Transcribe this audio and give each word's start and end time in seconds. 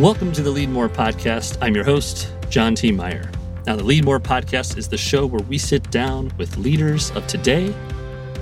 Welcome 0.00 0.32
to 0.32 0.42
the 0.42 0.48
Leadmore 0.48 0.88
podcast. 0.88 1.58
I'm 1.60 1.74
your 1.74 1.84
host, 1.84 2.32
John 2.48 2.74
T. 2.74 2.90
Meyer. 2.90 3.30
Now, 3.66 3.76
the 3.76 3.82
Leadmore 3.82 4.18
podcast 4.18 4.78
is 4.78 4.88
the 4.88 4.96
show 4.96 5.26
where 5.26 5.42
we 5.42 5.58
sit 5.58 5.90
down 5.90 6.32
with 6.38 6.56
leaders 6.56 7.10
of 7.10 7.26
today 7.26 7.74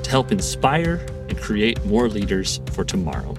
to 0.05 0.09
help 0.09 0.31
inspire 0.31 1.05
and 1.29 1.37
create 1.37 1.85
more 1.85 2.09
leaders 2.09 2.61
for 2.71 2.85
tomorrow. 2.85 3.35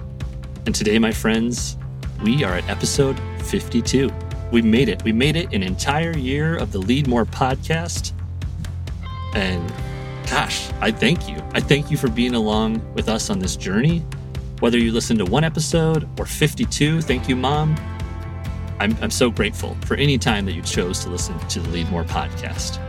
And 0.66 0.74
today, 0.74 0.98
my 0.98 1.12
friends, 1.12 1.78
we 2.22 2.44
are 2.44 2.52
at 2.52 2.68
episode 2.68 3.18
52. 3.44 4.10
We 4.52 4.60
made 4.60 4.90
it. 4.90 5.02
We 5.02 5.12
made 5.12 5.36
it 5.36 5.54
an 5.54 5.62
entire 5.62 6.14
year 6.14 6.58
of 6.58 6.72
the 6.72 6.78
Leadmore 6.78 7.24
podcast. 7.24 8.12
And 9.34 9.66
gosh, 10.28 10.70
I 10.82 10.90
thank 10.90 11.26
you. 11.26 11.38
I 11.54 11.60
thank 11.60 11.90
you 11.90 11.96
for 11.96 12.10
being 12.10 12.34
along 12.34 12.82
with 12.92 13.08
us 13.08 13.30
on 13.30 13.38
this 13.38 13.56
journey. 13.56 14.04
Whether 14.58 14.76
you 14.76 14.92
listen 14.92 15.16
to 15.16 15.24
one 15.24 15.42
episode 15.42 16.06
or 16.20 16.26
52, 16.26 17.00
thank 17.00 17.26
you, 17.26 17.34
Mom. 17.34 17.76
I'm, 18.80 18.96
I'm 19.02 19.10
so 19.10 19.30
grateful 19.30 19.76
for 19.84 19.94
any 19.96 20.16
time 20.16 20.46
that 20.46 20.52
you 20.52 20.62
chose 20.62 21.00
to 21.00 21.10
listen 21.10 21.38
to 21.38 21.60
the 21.60 21.68
Leadmore 21.68 22.04
podcast. 22.04 22.80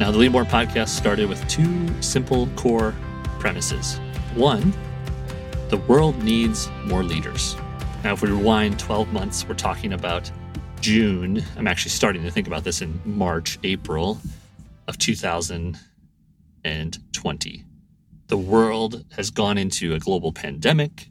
Now, 0.00 0.10
the 0.10 0.18
Leadmore 0.18 0.44
podcast 0.44 0.88
started 0.88 1.28
with 1.28 1.46
two 1.46 2.02
simple 2.02 2.48
core 2.56 2.92
premises. 3.38 4.00
One, 4.34 4.74
the 5.68 5.76
world 5.76 6.20
needs 6.24 6.68
more 6.86 7.04
leaders. 7.04 7.54
Now, 8.02 8.14
if 8.14 8.22
we 8.22 8.30
rewind 8.30 8.80
12 8.80 9.12
months, 9.12 9.46
we're 9.46 9.54
talking 9.54 9.92
about 9.92 10.28
June. 10.80 11.44
I'm 11.56 11.68
actually 11.68 11.92
starting 11.92 12.24
to 12.24 12.32
think 12.32 12.48
about 12.48 12.64
this 12.64 12.82
in 12.82 13.00
March, 13.04 13.60
April 13.62 14.20
of 14.88 14.98
2020. 14.98 17.64
The 18.26 18.36
world 18.36 19.04
has 19.12 19.30
gone 19.30 19.56
into 19.56 19.94
a 19.94 20.00
global 20.00 20.32
pandemic. 20.32 21.10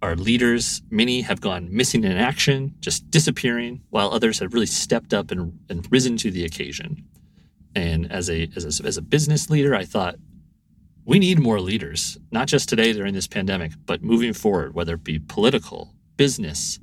Our 0.00 0.14
leaders, 0.14 0.82
many 0.90 1.22
have 1.22 1.40
gone 1.40 1.68
missing 1.70 2.04
in 2.04 2.16
action, 2.16 2.74
just 2.80 3.10
disappearing, 3.10 3.82
while 3.90 4.10
others 4.10 4.38
have 4.38 4.54
really 4.54 4.66
stepped 4.66 5.12
up 5.12 5.30
and, 5.30 5.58
and 5.68 5.90
risen 5.90 6.16
to 6.18 6.30
the 6.30 6.44
occasion. 6.44 7.04
And 7.74 8.10
as 8.10 8.30
a, 8.30 8.48
as 8.54 8.80
a 8.80 8.86
as 8.86 8.96
a 8.96 9.02
business 9.02 9.50
leader, 9.50 9.74
I 9.74 9.84
thought 9.84 10.16
we 11.04 11.18
need 11.18 11.38
more 11.38 11.60
leaders, 11.60 12.18
not 12.30 12.48
just 12.48 12.68
today 12.68 12.92
during 12.92 13.14
this 13.14 13.26
pandemic, 13.26 13.72
but 13.86 14.02
moving 14.02 14.32
forward, 14.32 14.74
whether 14.74 14.94
it 14.94 15.04
be 15.04 15.18
political, 15.18 15.94
business, 16.16 16.78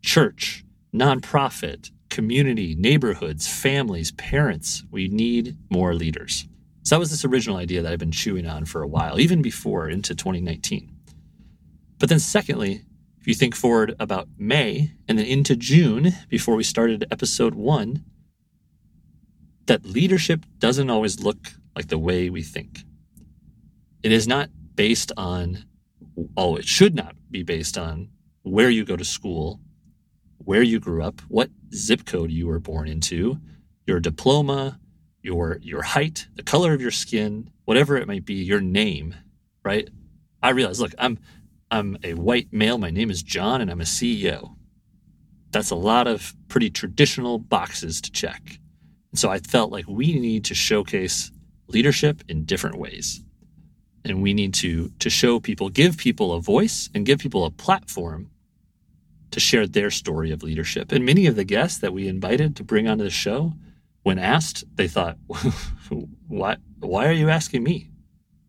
church, 0.00 0.64
nonprofit, 0.94 1.90
community, 2.08 2.76
neighborhoods, 2.76 3.48
families, 3.48 4.12
parents. 4.12 4.84
We 4.92 5.08
need 5.08 5.56
more 5.70 5.94
leaders. 5.94 6.46
So 6.84 6.94
that 6.94 7.00
was 7.00 7.10
this 7.10 7.24
original 7.24 7.56
idea 7.56 7.82
that 7.82 7.92
I've 7.92 7.98
been 7.98 8.12
chewing 8.12 8.46
on 8.46 8.64
for 8.64 8.82
a 8.82 8.86
while, 8.86 9.18
even 9.18 9.42
before 9.42 9.88
into 9.88 10.14
2019. 10.14 10.93
But 11.98 12.08
then, 12.08 12.18
secondly, 12.18 12.82
if 13.20 13.26
you 13.26 13.34
think 13.34 13.54
forward 13.54 13.94
about 13.98 14.28
May 14.36 14.92
and 15.08 15.18
then 15.18 15.26
into 15.26 15.56
June 15.56 16.12
before 16.28 16.56
we 16.56 16.62
started 16.62 17.06
episode 17.10 17.54
one, 17.54 18.04
that 19.66 19.86
leadership 19.86 20.44
doesn't 20.58 20.90
always 20.90 21.20
look 21.20 21.52
like 21.74 21.88
the 21.88 21.98
way 21.98 22.28
we 22.28 22.42
think. 22.42 22.80
It 24.02 24.12
is 24.12 24.28
not 24.28 24.50
based 24.74 25.10
on, 25.16 25.64
oh, 26.36 26.56
it 26.56 26.66
should 26.66 26.94
not 26.94 27.16
be 27.30 27.42
based 27.42 27.78
on 27.78 28.10
where 28.42 28.68
you 28.68 28.84
go 28.84 28.96
to 28.96 29.04
school, 29.04 29.60
where 30.38 30.62
you 30.62 30.78
grew 30.78 31.02
up, 31.02 31.22
what 31.28 31.48
zip 31.74 32.04
code 32.04 32.30
you 32.30 32.46
were 32.46 32.60
born 32.60 32.88
into, 32.88 33.38
your 33.86 34.00
diploma, 34.00 34.78
your 35.22 35.58
your 35.62 35.82
height, 35.82 36.28
the 36.34 36.42
color 36.42 36.74
of 36.74 36.82
your 36.82 36.90
skin, 36.90 37.50
whatever 37.64 37.96
it 37.96 38.06
might 38.06 38.26
be, 38.26 38.34
your 38.34 38.60
name, 38.60 39.14
right? 39.64 39.88
I 40.42 40.50
realize, 40.50 40.80
look, 40.80 40.94
I'm 40.98 41.18
I'm 41.70 41.96
a 42.04 42.14
white 42.14 42.52
male. 42.52 42.78
My 42.78 42.90
name 42.90 43.10
is 43.10 43.22
John, 43.22 43.60
and 43.60 43.70
I'm 43.70 43.80
a 43.80 43.84
CEO. 43.84 44.56
That's 45.50 45.70
a 45.70 45.76
lot 45.76 46.06
of 46.06 46.34
pretty 46.48 46.70
traditional 46.70 47.38
boxes 47.38 48.00
to 48.02 48.10
check. 48.10 48.58
And 49.12 49.18
so 49.18 49.30
I 49.30 49.38
felt 49.38 49.70
like 49.70 49.86
we 49.86 50.18
need 50.18 50.44
to 50.46 50.54
showcase 50.54 51.30
leadership 51.68 52.22
in 52.28 52.44
different 52.44 52.78
ways. 52.78 53.22
And 54.04 54.22
we 54.22 54.34
need 54.34 54.52
to, 54.54 54.90
to 54.98 55.08
show 55.08 55.40
people, 55.40 55.68
give 55.68 55.96
people 55.96 56.32
a 56.32 56.40
voice 56.40 56.90
and 56.94 57.06
give 57.06 57.20
people 57.20 57.44
a 57.44 57.50
platform 57.50 58.30
to 59.30 59.40
share 59.40 59.66
their 59.66 59.90
story 59.90 60.30
of 60.30 60.42
leadership. 60.42 60.92
And 60.92 61.04
many 61.04 61.26
of 61.26 61.36
the 61.36 61.44
guests 61.44 61.78
that 61.78 61.92
we 61.92 62.06
invited 62.06 62.56
to 62.56 62.64
bring 62.64 62.86
onto 62.86 63.04
the 63.04 63.10
show, 63.10 63.54
when 64.02 64.18
asked, 64.18 64.64
they 64.74 64.86
thought, 64.86 65.16
why, 66.28 66.56
why 66.78 67.08
are 67.08 67.12
you 67.12 67.30
asking 67.30 67.62
me? 67.62 67.90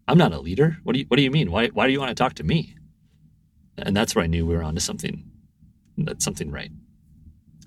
I'm 0.08 0.18
not 0.18 0.34
a 0.34 0.40
leader. 0.40 0.78
What 0.84 0.94
do 0.94 1.00
you, 1.00 1.06
what 1.08 1.18
do 1.18 1.24
you 1.24 1.32
mean? 1.32 1.50
Why, 1.50 1.68
why 1.68 1.88
do 1.88 1.94
you 1.94 2.00
want 2.00 2.10
to 2.10 2.16
talk 2.16 2.34
to 2.36 2.44
me? 2.44 2.76
And 3.78 3.96
that's 3.96 4.16
where 4.16 4.24
I 4.24 4.28
knew 4.28 4.46
we 4.46 4.56
were 4.56 4.64
onto 4.64 4.80
something 4.80 5.24
that's 5.98 6.26
something 6.26 6.52
right. 6.52 6.72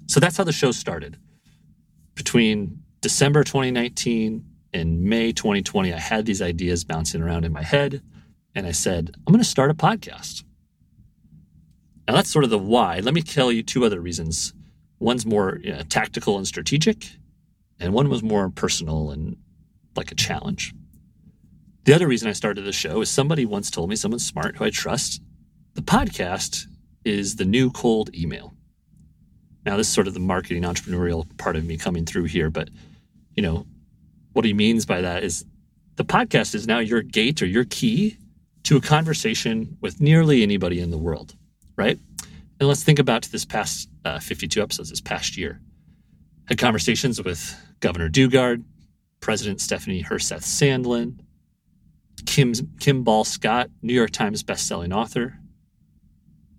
So 0.07 0.21
that's 0.21 0.37
how 0.37 0.45
the 0.45 0.53
show 0.53 0.73
started. 0.73 1.19
Between 2.15 2.83
December 3.01 3.45
2019 3.45 4.45
and 4.75 5.03
May 5.03 5.33
2020, 5.33 5.93
I 5.93 5.99
had 5.99 6.27
these 6.27 6.43
ideas 6.43 6.85
bouncing 6.85 7.23
around 7.23 7.45
in 7.45 7.53
my 7.53 7.63
head. 7.63 8.03
And 8.55 8.67
I 8.67 8.73
said, 8.73 9.15
I'm 9.17 9.33
going 9.33 9.43
to 9.43 9.49
start 9.49 9.71
a 9.71 9.75
podcast. 9.75 10.45
Now, 12.07 12.15
that's 12.15 12.31
sort 12.31 12.45
of 12.45 12.51
the 12.51 12.59
why. 12.59 13.01
Let 13.01 13.15
me 13.15 13.23
tell 13.23 13.53
you 13.53 13.63
two 13.63 13.85
other 13.85 14.01
reasons. 14.01 14.55
One's 14.99 15.27
more 15.27 15.59
you 15.63 15.73
know, 15.73 15.83
tactical 15.83 16.39
and 16.39 16.47
strategic, 16.47 17.07
and 17.79 17.93
one 17.93 18.09
was 18.09 18.23
more 18.23 18.51
personal 18.51 19.11
and 19.11 19.37
like 19.95 20.11
a 20.11 20.17
challenge. 20.17 20.75
The 21.85 21.95
other 21.95 22.09
reason 22.09 22.29
I 22.29 22.33
started 22.33 22.63
the 22.63 22.73
show 22.73 23.03
is 23.03 23.11
somebody 23.11 23.47
once 23.47 23.71
told 23.71 23.91
me, 23.91 23.97
someone 23.97 24.19
smart 24.19 24.57
who 24.57 24.65
I 24.65 24.71
trust, 24.71 25.23
the 25.79 25.85
podcast 25.85 26.67
is 27.05 27.37
the 27.37 27.45
new 27.45 27.71
cold 27.71 28.13
email. 28.13 28.53
Now, 29.65 29.77
this 29.77 29.87
is 29.87 29.93
sort 29.93 30.09
of 30.09 30.15
the 30.15 30.19
marketing 30.19 30.65
entrepreneurial 30.65 31.25
part 31.39 31.55
of 31.55 31.65
me 31.65 31.77
coming 31.77 32.05
through 32.05 32.25
here, 32.25 32.51
but 32.51 32.69
you 33.37 33.45
know, 33.45 33.65
what 34.33 34.45
he 34.45 34.53
means 34.53 34.85
by 34.85 35.03
that 35.03 35.23
is 35.23 35.45
the 35.95 36.05
podcast 36.05 36.57
is 36.57 36.67
now 36.67 36.81
your 36.81 37.03
gate 37.03 37.41
or 37.43 37.47
your 37.47 37.65
key 37.65 38.17
to 38.65 38.77
a 38.77 38.81
conversation 38.81 39.79
with 39.81 40.01
nearly 40.01 40.43
anybody 40.43 40.81
in 40.81 40.91
the 40.91 40.99
world, 40.99 41.37
right? 41.77 41.97
And 42.59 42.69
let's 42.69 42.83
think 42.83 42.99
about 42.99 43.23
this 43.27 43.45
past 43.45 43.89
uh, 44.05 44.19
52 44.19 44.61
episodes, 44.61 44.91
this 44.91 45.01
past 45.01 45.37
year. 45.37 45.61
Had 46.47 46.59
conversations 46.59 47.23
with 47.23 47.55
Governor 47.79 48.09
Daugaard, 48.09 48.65
President 49.21 49.61
Stephanie 49.61 50.03
Herseth 50.03 50.43
Sandlin, 50.43 51.21
Kim, 52.27 52.53
Kim 52.81 53.05
Ball 53.05 53.23
Scott, 53.23 53.71
New 53.81 53.95
York 53.95 54.11
Times 54.11 54.43
bestselling 54.43 54.93
author, 54.93 55.39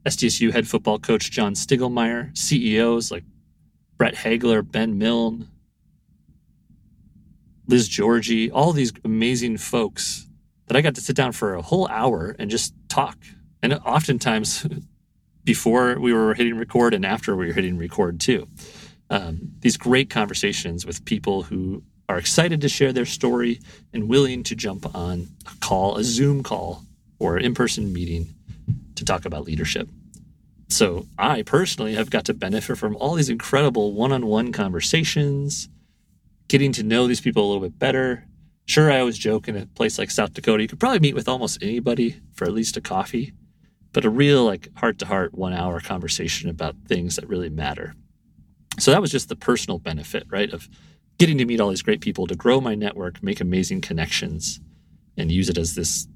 SDSU 0.10 0.52
head 0.52 0.68
football 0.68 0.98
coach 0.98 1.30
John 1.30 1.54
Stiegelmeier, 1.54 2.36
CEOs 2.36 3.12
like 3.12 3.24
Brett 3.98 4.16
Hagler, 4.16 4.70
Ben 4.70 4.98
Milne, 4.98 5.48
Liz 7.68 7.88
Georgie, 7.88 8.50
all 8.50 8.74
these 8.74 8.92
amazing 9.06 9.58
folks 9.58 10.28
that 10.66 10.76
I 10.76 10.82
got 10.82 10.96
to 10.96 11.02
sit 11.02 11.16
down 11.16 11.32
for 11.32 11.54
a 11.54 11.62
whole 11.62 11.88
hour 11.90 12.36
and 12.40 12.50
just 12.50 12.74
talk. 12.88 13.18
And 13.62 13.74
oftentimes 13.74 14.66
before 15.44 16.00
we 16.00 16.12
were 16.12 16.34
hitting 16.34 16.58
record 16.58 16.96
and 16.96 17.06
after 17.06 17.36
we 17.36 17.48
were 17.48 17.54
hitting 17.54 17.78
record 17.78 18.20
too. 18.20 18.48
Um, 19.12 19.54
these 19.60 19.78
great 19.78 20.10
conversations 20.10 20.88
with 20.88 21.06
people 21.06 21.44
who 21.44 21.84
are 22.08 22.18
excited 22.18 22.62
to 22.62 22.70
share 22.70 22.94
their 22.94 23.06
story 23.06 23.60
and 23.94 24.10
willing 24.10 24.42
to 24.44 24.56
jump 24.56 24.96
on 24.96 25.28
a 25.46 25.56
call, 25.60 25.98
a 25.98 26.04
Zoom 26.04 26.42
call, 26.42 26.84
or 27.20 27.38
in 27.38 27.54
person 27.54 27.94
meeting 27.94 28.34
to 28.96 29.06
talk 29.06 29.26
about 29.26 29.46
leadership. 29.46 29.88
So 30.70 31.08
I 31.18 31.42
personally 31.42 31.96
have 31.96 32.10
got 32.10 32.26
to 32.26 32.34
benefit 32.34 32.78
from 32.78 32.96
all 32.98 33.16
these 33.16 33.30
incredible 33.30 33.94
one 33.94 34.12
on 34.12 34.28
one 34.28 34.52
conversations, 34.52 35.68
getting 36.48 36.72
to 36.74 36.84
know 36.84 37.08
these 37.08 37.22
people 37.22 37.44
a 37.44 37.48
little 37.48 37.68
bit 37.68 37.80
better. 37.80 38.26
Sure, 38.66 38.92
I 38.92 39.00
always 39.00 39.18
joke 39.18 39.48
in 39.48 39.58
a 39.58 39.66
place 39.66 39.98
like 39.98 40.12
South 40.12 40.34
Dakota, 40.34 40.62
you 40.62 40.68
could 40.68 40.80
probably 40.80 41.00
meet 41.00 41.16
with 41.16 41.28
almost 41.28 41.64
anybody 41.64 42.22
for 42.34 42.46
at 42.46 42.54
least 42.54 42.78
a 42.78 42.82
coffee, 42.82 43.34
but 43.94 44.06
a 44.06 44.10
real 44.12 44.46
like 44.46 44.70
heart 44.78 45.00
to 45.00 45.08
heart 45.08 45.34
one 45.34 45.54
hour 45.54 45.80
conversation 45.80 46.50
about 46.50 46.76
things 46.88 47.16
that 47.16 47.28
really 47.28 47.50
matter. 47.50 47.96
So 48.78 48.92
that 48.92 49.02
was 49.02 49.12
just 49.12 49.28
the 49.28 49.36
personal 49.36 49.80
benefit, 49.80 50.28
right? 50.30 50.54
Of 50.54 50.70
getting 51.18 51.40
to 51.40 51.46
meet 51.46 51.60
all 51.60 51.70
these 51.70 51.82
great 51.82 52.00
people, 52.00 52.28
to 52.28 52.36
grow 52.36 52.62
my 52.62 52.76
network, 52.76 53.24
make 53.24 53.42
amazing 53.42 53.82
connections, 53.82 54.60
and 55.18 55.32
use 55.32 55.50
it 55.50 55.58
as 55.58 55.74
this 55.74 56.08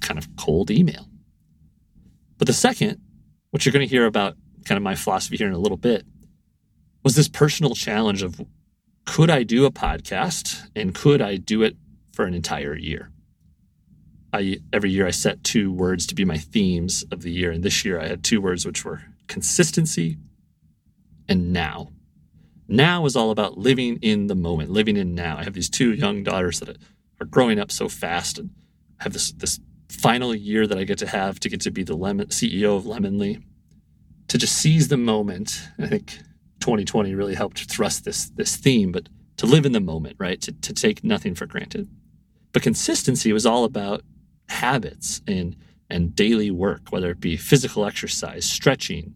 kind 0.00 0.18
of 0.18 0.28
cold 0.36 0.72
email. 0.72 1.08
But 2.36 2.48
the 2.48 2.52
second, 2.52 3.00
which 3.50 3.64
you're 3.64 3.72
going 3.72 3.86
to 3.86 3.90
hear 3.90 4.06
about 4.06 4.36
kind 4.64 4.76
of 4.76 4.82
my 4.82 4.94
philosophy 4.94 5.36
here 5.36 5.48
in 5.48 5.54
a 5.54 5.58
little 5.58 5.76
bit, 5.76 6.04
was 7.02 7.16
this 7.16 7.28
personal 7.28 7.74
challenge 7.74 8.22
of 8.22 8.40
could 9.06 9.30
I 9.30 9.42
do 9.42 9.64
a 9.64 9.70
podcast 9.70 10.68
and 10.76 10.94
could 10.94 11.20
I 11.20 11.36
do 11.36 11.62
it 11.62 11.76
for 12.12 12.24
an 12.24 12.34
entire 12.34 12.76
year? 12.76 13.10
I 14.32 14.58
every 14.72 14.90
year 14.90 15.06
I 15.06 15.10
set 15.10 15.42
two 15.42 15.72
words 15.72 16.06
to 16.06 16.14
be 16.14 16.24
my 16.24 16.38
themes 16.38 17.04
of 17.10 17.22
the 17.22 17.32
year, 17.32 17.50
and 17.50 17.64
this 17.64 17.84
year 17.84 18.00
I 18.00 18.06
had 18.06 18.22
two 18.22 18.40
words 18.40 18.64
which 18.64 18.84
were 18.84 19.02
consistency 19.26 20.18
and 21.28 21.52
now. 21.52 21.90
Now 22.68 23.04
is 23.06 23.16
all 23.16 23.30
about 23.30 23.58
living 23.58 23.98
in 24.02 24.28
the 24.28 24.36
moment, 24.36 24.70
living 24.70 24.96
in 24.96 25.14
now. 25.14 25.38
I 25.38 25.44
have 25.44 25.54
these 25.54 25.68
two 25.68 25.92
young 25.92 26.22
daughters 26.22 26.60
that 26.60 26.78
are 27.20 27.26
growing 27.26 27.58
up 27.58 27.72
so 27.72 27.88
fast 27.88 28.38
and 28.38 28.50
have 28.98 29.12
this 29.12 29.32
this 29.32 29.58
final 29.90 30.34
year 30.34 30.66
that 30.66 30.78
I 30.78 30.84
get 30.84 30.98
to 30.98 31.06
have 31.06 31.40
to 31.40 31.48
get 31.48 31.60
to 31.62 31.70
be 31.70 31.82
the 31.82 31.96
lemon, 31.96 32.28
CEO 32.28 32.76
of 32.76 32.84
Lemonly, 32.84 33.42
to 34.28 34.38
just 34.38 34.56
seize 34.56 34.88
the 34.88 34.96
moment. 34.96 35.68
I 35.78 35.86
think 35.86 36.18
2020 36.60 37.14
really 37.14 37.34
helped 37.34 37.70
thrust 37.70 38.04
this 38.04 38.30
this 38.30 38.56
theme, 38.56 38.92
but 38.92 39.08
to 39.38 39.46
live 39.46 39.66
in 39.66 39.72
the 39.72 39.80
moment, 39.80 40.16
right? 40.18 40.40
To, 40.42 40.52
to 40.52 40.72
take 40.72 41.02
nothing 41.02 41.34
for 41.34 41.46
granted. 41.46 41.88
But 42.52 42.62
consistency 42.62 43.32
was 43.32 43.46
all 43.46 43.64
about 43.64 44.02
habits 44.48 45.20
and 45.26 45.56
and 45.88 46.14
daily 46.14 46.50
work, 46.50 46.90
whether 46.90 47.10
it 47.10 47.20
be 47.20 47.36
physical 47.36 47.84
exercise, 47.84 48.44
stretching, 48.44 49.14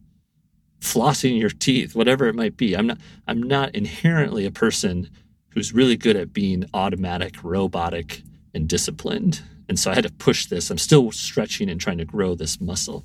flossing 0.80 1.38
your 1.38 1.50
teeth, 1.50 1.94
whatever 1.94 2.26
it 2.26 2.34
might 2.34 2.56
be. 2.56 2.76
I'm 2.76 2.86
not 2.86 2.98
I'm 3.26 3.42
not 3.42 3.74
inherently 3.74 4.44
a 4.44 4.50
person 4.50 5.08
who's 5.50 5.72
really 5.72 5.96
good 5.96 6.16
at 6.16 6.32
being 6.32 6.64
automatic, 6.74 7.42
robotic, 7.44 8.22
and 8.52 8.68
disciplined. 8.68 9.40
And 9.69 9.78
so 9.78 9.90
I 9.90 9.94
had 9.94 10.05
to 10.05 10.12
push 10.12 10.46
this. 10.46 10.70
I'm 10.70 10.78
still 10.78 11.11
stretching 11.12 11.70
and 11.70 11.81
trying 11.81 11.99
to 11.99 12.05
grow 12.05 12.34
this 12.34 12.61
muscle. 12.61 13.05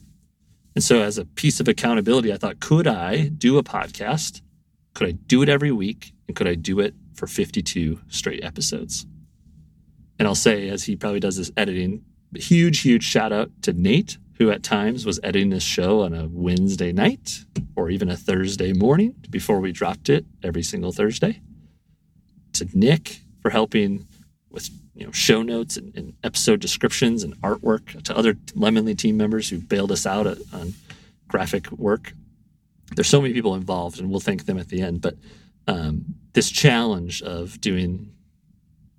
And 0.76 0.84
so, 0.84 1.02
as 1.02 1.18
a 1.18 1.26
piece 1.26 1.60
of 1.60 1.68
accountability, 1.68 2.32
I 2.32 2.38
thought, 2.38 2.60
could 2.60 2.88
I 2.88 3.30
do 3.30 3.58
a 3.58 3.64
podcast? 3.64 4.42
Could 4.94 5.08
I 5.08 5.12
do 5.12 5.42
it 5.42 5.50
every 5.50 5.72
week? 5.72 6.14
And 6.28 6.36
could 6.36 6.48
I 6.48 6.56
do 6.56 6.80
it 6.80 6.94
for 7.16 7.28
52 7.28 8.00
straight 8.08 8.44
episodes? 8.44 9.06
And 10.18 10.28
I'll 10.28 10.36
say, 10.36 10.70
as 10.70 10.84
he 10.84 10.96
probably 10.96 11.20
does 11.20 11.38
his 11.38 11.52
editing, 11.58 12.04
huge, 12.36 12.82
huge 12.82 13.04
shout 13.04 13.32
out 13.32 13.50
to 13.64 13.74
Nate, 13.74 14.18
who 14.38 14.52
at 14.52 14.64
times 14.64 15.06
was 15.06 15.20
editing 15.24 15.50
this 15.50 15.64
show 15.64 16.02
on 16.02 16.14
a 16.14 16.28
Wednesday 16.30 16.92
night 16.92 17.46
or 17.76 17.90
even 17.90 18.10
a 18.10 18.18
Thursday 18.18 18.74
morning 18.74 19.16
before 19.30 19.60
we 19.60 19.72
dropped 19.72 20.10
it 20.10 20.26
every 20.44 20.64
single 20.64 20.92
Thursday. 20.92 21.42
To 22.54 22.68
Nick 22.74 23.22
for 23.42 23.50
helping 23.50 24.08
with 24.50 24.70
you 25.00 25.06
know 25.06 25.12
show 25.12 25.42
notes 25.42 25.78
and, 25.78 25.96
and 25.96 26.14
episode 26.24 26.60
descriptions 26.60 27.24
and 27.24 27.40
artwork. 27.42 28.04
To 28.04 28.16
other 28.16 28.34
Lemonly 28.34 28.98
team 28.98 29.18
members 29.18 29.50
who 29.50 29.60
bailed 29.60 29.92
us 29.92 30.06
out 30.06 30.28
at, 30.28 30.38
on 30.54 30.74
graphic 31.28 31.72
work. 31.72 32.14
There's 32.96 33.08
so 33.08 33.22
many 33.22 33.34
people 33.34 33.56
involved, 33.56 34.00
and 34.00 34.10
we'll 34.10 34.20
thank 34.20 34.46
them 34.46 34.58
at 34.58 34.68
the 34.68 34.82
end. 34.82 35.02
But 35.02 35.16
um, 35.68 36.16
this 36.34 36.52
challenge 36.52 37.22
of 37.22 37.62
doing 37.62 38.12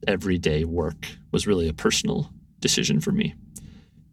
everyday 0.08 0.64
work 0.64 1.06
was 1.32 1.46
really 1.46 1.68
a 1.68 1.74
personal 1.74 2.30
decision 2.60 3.00
for 3.00 3.12
me. 3.12 3.34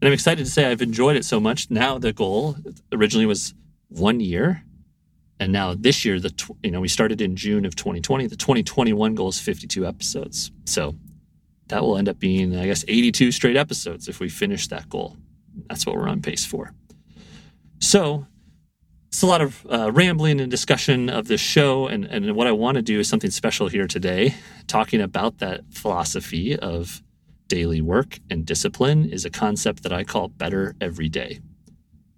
And 0.01 0.07
I'm 0.07 0.13
excited 0.13 0.45
to 0.45 0.51
say 0.51 0.69
I've 0.69 0.81
enjoyed 0.81 1.15
it 1.15 1.25
so 1.25 1.39
much. 1.39 1.71
Now 1.71 1.97
the 1.97 2.11
goal 2.11 2.57
originally 2.91 3.25
was 3.25 3.53
one 3.87 4.19
year, 4.19 4.63
and 5.39 5.53
now 5.53 5.73
this 5.73 6.03
year, 6.03 6.19
the 6.19 6.31
tw- 6.31 6.57
you 6.63 6.71
know 6.71 6.81
we 6.81 6.89
started 6.89 7.21
in 7.21 7.37
June 7.37 7.63
of 7.63 7.77
2020. 7.77 8.27
The 8.27 8.35
2021 8.35 9.15
goal 9.15 9.29
is 9.29 9.39
52 9.39 9.87
episodes. 9.87 10.51
So 10.65 10.95
that 11.69 11.81
will 11.81 11.97
end 11.97 12.09
up 12.09 12.19
being, 12.19 12.55
I 12.55 12.65
guess, 12.65 12.85
82 12.87 13.31
straight 13.31 13.57
episodes 13.57 14.07
if 14.07 14.19
we 14.19 14.29
finish 14.29 14.67
that 14.67 14.89
goal. 14.89 15.17
That's 15.69 15.85
what 15.85 15.95
we're 15.95 16.07
on 16.07 16.21
pace 16.21 16.45
for. 16.45 16.73
So 17.79 18.25
it's 19.07 19.21
a 19.21 19.27
lot 19.27 19.41
of 19.41 19.65
uh, 19.69 19.91
rambling 19.91 20.39
and 20.39 20.49
discussion 20.51 21.09
of 21.09 21.27
this 21.27 21.41
show. 21.41 21.87
And, 21.87 22.05
and 22.05 22.35
what 22.35 22.47
I 22.47 22.51
want 22.51 22.75
to 22.75 22.81
do 22.81 22.99
is 22.99 23.07
something 23.07 23.31
special 23.31 23.67
here 23.67 23.87
today, 23.87 24.35
talking 24.67 25.01
about 25.01 25.39
that 25.39 25.61
philosophy 25.71 26.57
of 26.57 27.01
daily 27.47 27.81
work 27.81 28.19
and 28.29 28.45
discipline 28.45 29.09
is 29.09 29.25
a 29.25 29.29
concept 29.29 29.83
that 29.83 29.93
I 29.93 30.03
call 30.03 30.27
better 30.27 30.75
every 30.81 31.09
day. 31.09 31.39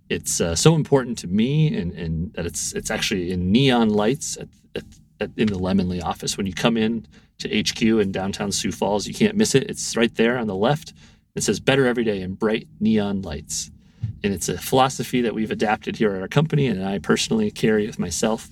It's 0.10 0.42
uh, 0.42 0.56
so 0.56 0.76
important 0.76 1.20
to 1.20 1.28
me, 1.28 1.78
and, 1.78 1.92
and 1.94 2.34
that 2.34 2.48
it's 2.48 2.74
it's 2.74 2.90
actually 2.90 3.32
in 3.32 3.52
neon 3.52 3.90
lights 3.90 4.38
at, 4.38 4.48
at, 4.74 4.84
at, 5.20 5.32
in 5.38 5.48
the 5.48 5.60
Lemonly 5.60 6.04
office. 6.04 6.38
When 6.38 6.46
you 6.46 6.54
come 6.54 6.78
in 6.78 7.08
to 7.40 7.62
HQ 7.62 7.82
in 7.82 8.12
downtown 8.12 8.52
Sioux 8.52 8.72
Falls, 8.72 9.08
you 9.08 9.14
can't 9.14 9.36
miss 9.36 9.56
it. 9.56 9.70
It's 9.70 9.96
right 9.96 10.14
there 10.16 10.38
on 10.38 10.48
the 10.48 10.56
left. 10.56 10.94
It 11.36 11.44
says 11.44 11.60
"Better 11.60 11.86
Every 11.86 12.04
Day" 12.04 12.22
in 12.22 12.34
bright 12.34 12.68
neon 12.80 13.22
lights, 13.22 13.72
and 14.24 14.34
it's 14.34 14.50
a 14.50 14.58
philosophy 14.58 15.22
that 15.22 15.34
we've 15.34 15.52
adapted 15.52 15.96
here 15.96 16.14
at 16.16 16.22
our 16.22 16.28
company, 16.28 16.68
and 16.68 16.84
I 16.84 17.00
personally 17.00 17.52
carry 17.52 17.86
with 17.86 18.00
myself. 18.00 18.50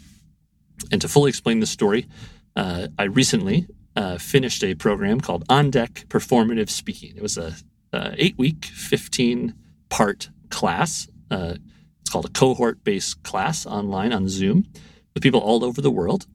And 0.91 1.01
to 1.01 1.07
fully 1.07 1.29
explain 1.29 1.59
the 1.59 1.65
story, 1.65 2.07
uh, 2.55 2.87
I 2.97 3.03
recently 3.03 3.67
uh, 3.95 4.17
finished 4.19 4.63
a 4.63 4.75
program 4.75 5.19
called 5.19 5.43
On 5.49 5.71
Deck 5.71 6.05
Performative 6.07 6.69
Speaking. 6.69 7.15
It 7.15 7.21
was 7.23 7.37
a, 7.37 7.55
a 7.91 8.13
eight 8.17 8.37
week, 8.37 8.65
fifteen 8.65 9.55
part 9.89 10.29
class. 10.49 11.07
Uh, 11.31 11.55
it's 12.01 12.09
called 12.11 12.25
a 12.25 12.29
cohort 12.29 12.83
based 12.83 13.23
class 13.23 13.65
online 13.65 14.13
on 14.13 14.29
Zoom 14.29 14.65
with 15.13 15.23
people 15.23 15.41
all 15.41 15.63
over 15.65 15.81
the 15.81 15.91
world, 15.91 16.27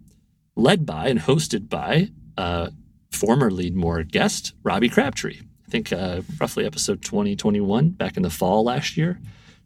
led 0.56 0.86
by 0.86 1.08
and 1.08 1.20
hosted 1.20 1.68
by 1.68 2.10
uh, 2.36 2.70
former 3.10 3.50
Leadmore 3.50 4.02
guest 4.02 4.54
Robbie 4.62 4.88
Crabtree. 4.88 5.40
I 5.66 5.70
think 5.70 5.92
uh, 5.92 6.22
roughly 6.40 6.66
episode 6.66 7.02
2021 7.02 7.90
back 7.90 8.16
in 8.16 8.22
the 8.22 8.30
fall 8.30 8.64
last 8.64 8.96
year. 8.96 9.20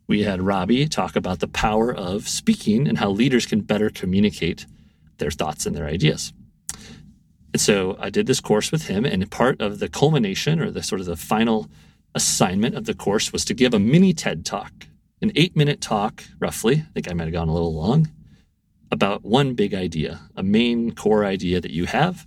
We 0.06 0.22
had 0.22 0.40
Robbie 0.40 0.86
talk 0.86 1.16
about 1.16 1.40
the 1.40 1.48
power 1.48 1.92
of 1.92 2.28
speaking 2.28 2.86
and 2.86 2.98
how 2.98 3.10
leaders 3.10 3.44
can 3.46 3.60
better 3.62 3.90
communicate 3.90 4.66
their 5.18 5.30
thoughts 5.30 5.66
and 5.66 5.74
their 5.74 5.86
ideas. 5.86 6.32
And 7.52 7.60
so 7.60 7.96
I 7.98 8.10
did 8.10 8.26
this 8.26 8.40
course 8.40 8.70
with 8.70 8.86
him, 8.86 9.04
and 9.04 9.28
part 9.30 9.60
of 9.60 9.78
the 9.78 9.88
culmination 9.88 10.60
or 10.60 10.70
the 10.70 10.82
sort 10.82 11.00
of 11.00 11.06
the 11.06 11.16
final 11.16 11.68
assignment 12.14 12.74
of 12.74 12.84
the 12.84 12.94
course 12.94 13.32
was 13.32 13.44
to 13.46 13.54
give 13.54 13.74
a 13.74 13.78
mini 13.78 14.12
TED 14.12 14.44
talk, 14.44 14.72
an 15.22 15.32
eight 15.34 15.56
minute 15.56 15.80
talk, 15.80 16.24
roughly. 16.38 16.84
I 16.86 16.92
think 16.92 17.10
I 17.10 17.14
might 17.14 17.24
have 17.24 17.32
gone 17.32 17.48
a 17.48 17.52
little 17.54 17.74
long, 17.74 18.10
about 18.90 19.24
one 19.24 19.54
big 19.54 19.74
idea, 19.74 20.20
a 20.36 20.42
main 20.42 20.92
core 20.92 21.24
idea 21.24 21.60
that 21.60 21.72
you 21.72 21.86
have. 21.86 22.26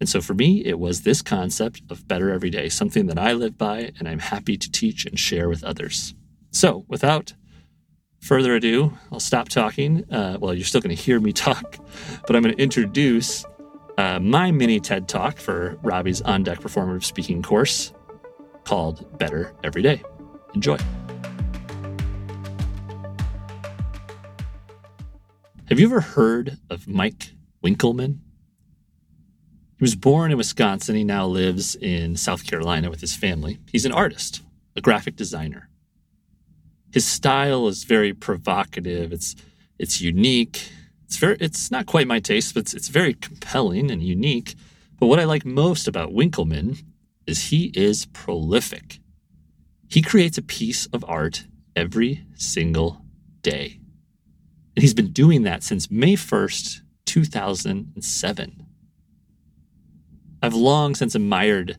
And 0.00 0.08
so 0.08 0.20
for 0.20 0.34
me, 0.34 0.64
it 0.64 0.78
was 0.78 1.02
this 1.02 1.22
concept 1.22 1.82
of 1.90 2.06
better 2.06 2.30
every 2.30 2.50
day, 2.50 2.68
something 2.68 3.06
that 3.06 3.18
I 3.18 3.32
live 3.32 3.58
by 3.58 3.92
and 3.98 4.08
I'm 4.08 4.20
happy 4.20 4.56
to 4.56 4.70
teach 4.70 5.06
and 5.06 5.18
share 5.18 5.48
with 5.48 5.64
others. 5.64 6.14
So 6.50 6.84
without 6.88 7.34
further 8.20 8.54
ado, 8.54 8.92
I'll 9.12 9.20
stop 9.20 9.48
talking. 9.48 10.04
Uh, 10.12 10.38
well, 10.40 10.54
you're 10.54 10.64
still 10.64 10.80
going 10.80 10.94
to 10.94 11.02
hear 11.02 11.20
me 11.20 11.32
talk, 11.48 11.78
but 12.26 12.36
I'm 12.36 12.42
going 12.42 12.54
to 12.54 12.62
introduce 12.62 13.44
uh, 13.96 14.20
my 14.20 14.52
mini 14.52 14.78
TED 14.78 15.08
talk 15.08 15.38
for 15.38 15.76
Robbie's 15.82 16.22
On 16.22 16.42
Deck 16.44 16.60
Performative 16.60 17.04
Speaking 17.04 17.42
course 17.42 17.92
called 18.64 19.18
Better 19.18 19.54
Every 19.64 19.82
Day. 19.82 20.02
Enjoy. 20.54 20.78
Have 25.78 25.82
you 25.82 25.96
ever 25.96 26.00
heard 26.00 26.58
of 26.68 26.88
Mike 26.88 27.34
Winkelmann? 27.62 28.18
He 29.76 29.84
was 29.84 29.94
born 29.94 30.32
in 30.32 30.36
Wisconsin. 30.36 30.96
He 30.96 31.04
now 31.04 31.24
lives 31.24 31.76
in 31.76 32.16
South 32.16 32.44
Carolina 32.44 32.90
with 32.90 33.00
his 33.00 33.14
family. 33.14 33.60
He's 33.70 33.84
an 33.84 33.92
artist, 33.92 34.42
a 34.74 34.80
graphic 34.80 35.14
designer. 35.14 35.68
His 36.92 37.06
style 37.06 37.68
is 37.68 37.84
very 37.84 38.12
provocative. 38.12 39.12
It's 39.12 39.36
it's 39.78 40.00
unique. 40.00 40.68
It's 41.04 41.16
very, 41.16 41.36
it's 41.38 41.70
not 41.70 41.86
quite 41.86 42.08
my 42.08 42.18
taste, 42.18 42.54
but 42.54 42.62
it's, 42.62 42.74
it's 42.74 42.88
very 42.88 43.14
compelling 43.14 43.88
and 43.88 44.02
unique. 44.02 44.56
But 44.98 45.06
what 45.06 45.20
I 45.20 45.24
like 45.26 45.44
most 45.44 45.86
about 45.86 46.10
Winkelmann 46.12 46.82
is 47.24 47.50
he 47.50 47.66
is 47.76 48.06
prolific. 48.06 48.98
He 49.88 50.02
creates 50.02 50.38
a 50.38 50.42
piece 50.42 50.86
of 50.86 51.04
art 51.06 51.46
every 51.76 52.24
single 52.34 53.00
day. 53.42 53.78
And 54.78 54.82
he's 54.84 54.94
been 54.94 55.10
doing 55.10 55.42
that 55.42 55.64
since 55.64 55.90
May 55.90 56.14
1st, 56.14 56.82
2007. 57.04 58.66
I've 60.40 60.54
long 60.54 60.94
since 60.94 61.16
admired 61.16 61.78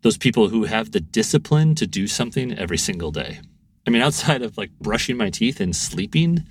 those 0.00 0.16
people 0.16 0.48
who 0.48 0.64
have 0.64 0.92
the 0.92 1.00
discipline 1.00 1.74
to 1.74 1.86
do 1.86 2.06
something 2.06 2.58
every 2.58 2.78
single 2.78 3.10
day. 3.10 3.40
I 3.86 3.90
mean, 3.90 4.00
outside 4.00 4.40
of 4.40 4.56
like 4.56 4.70
brushing 4.80 5.18
my 5.18 5.28
teeth 5.28 5.60
and 5.60 5.76
sleeping, 5.76 6.46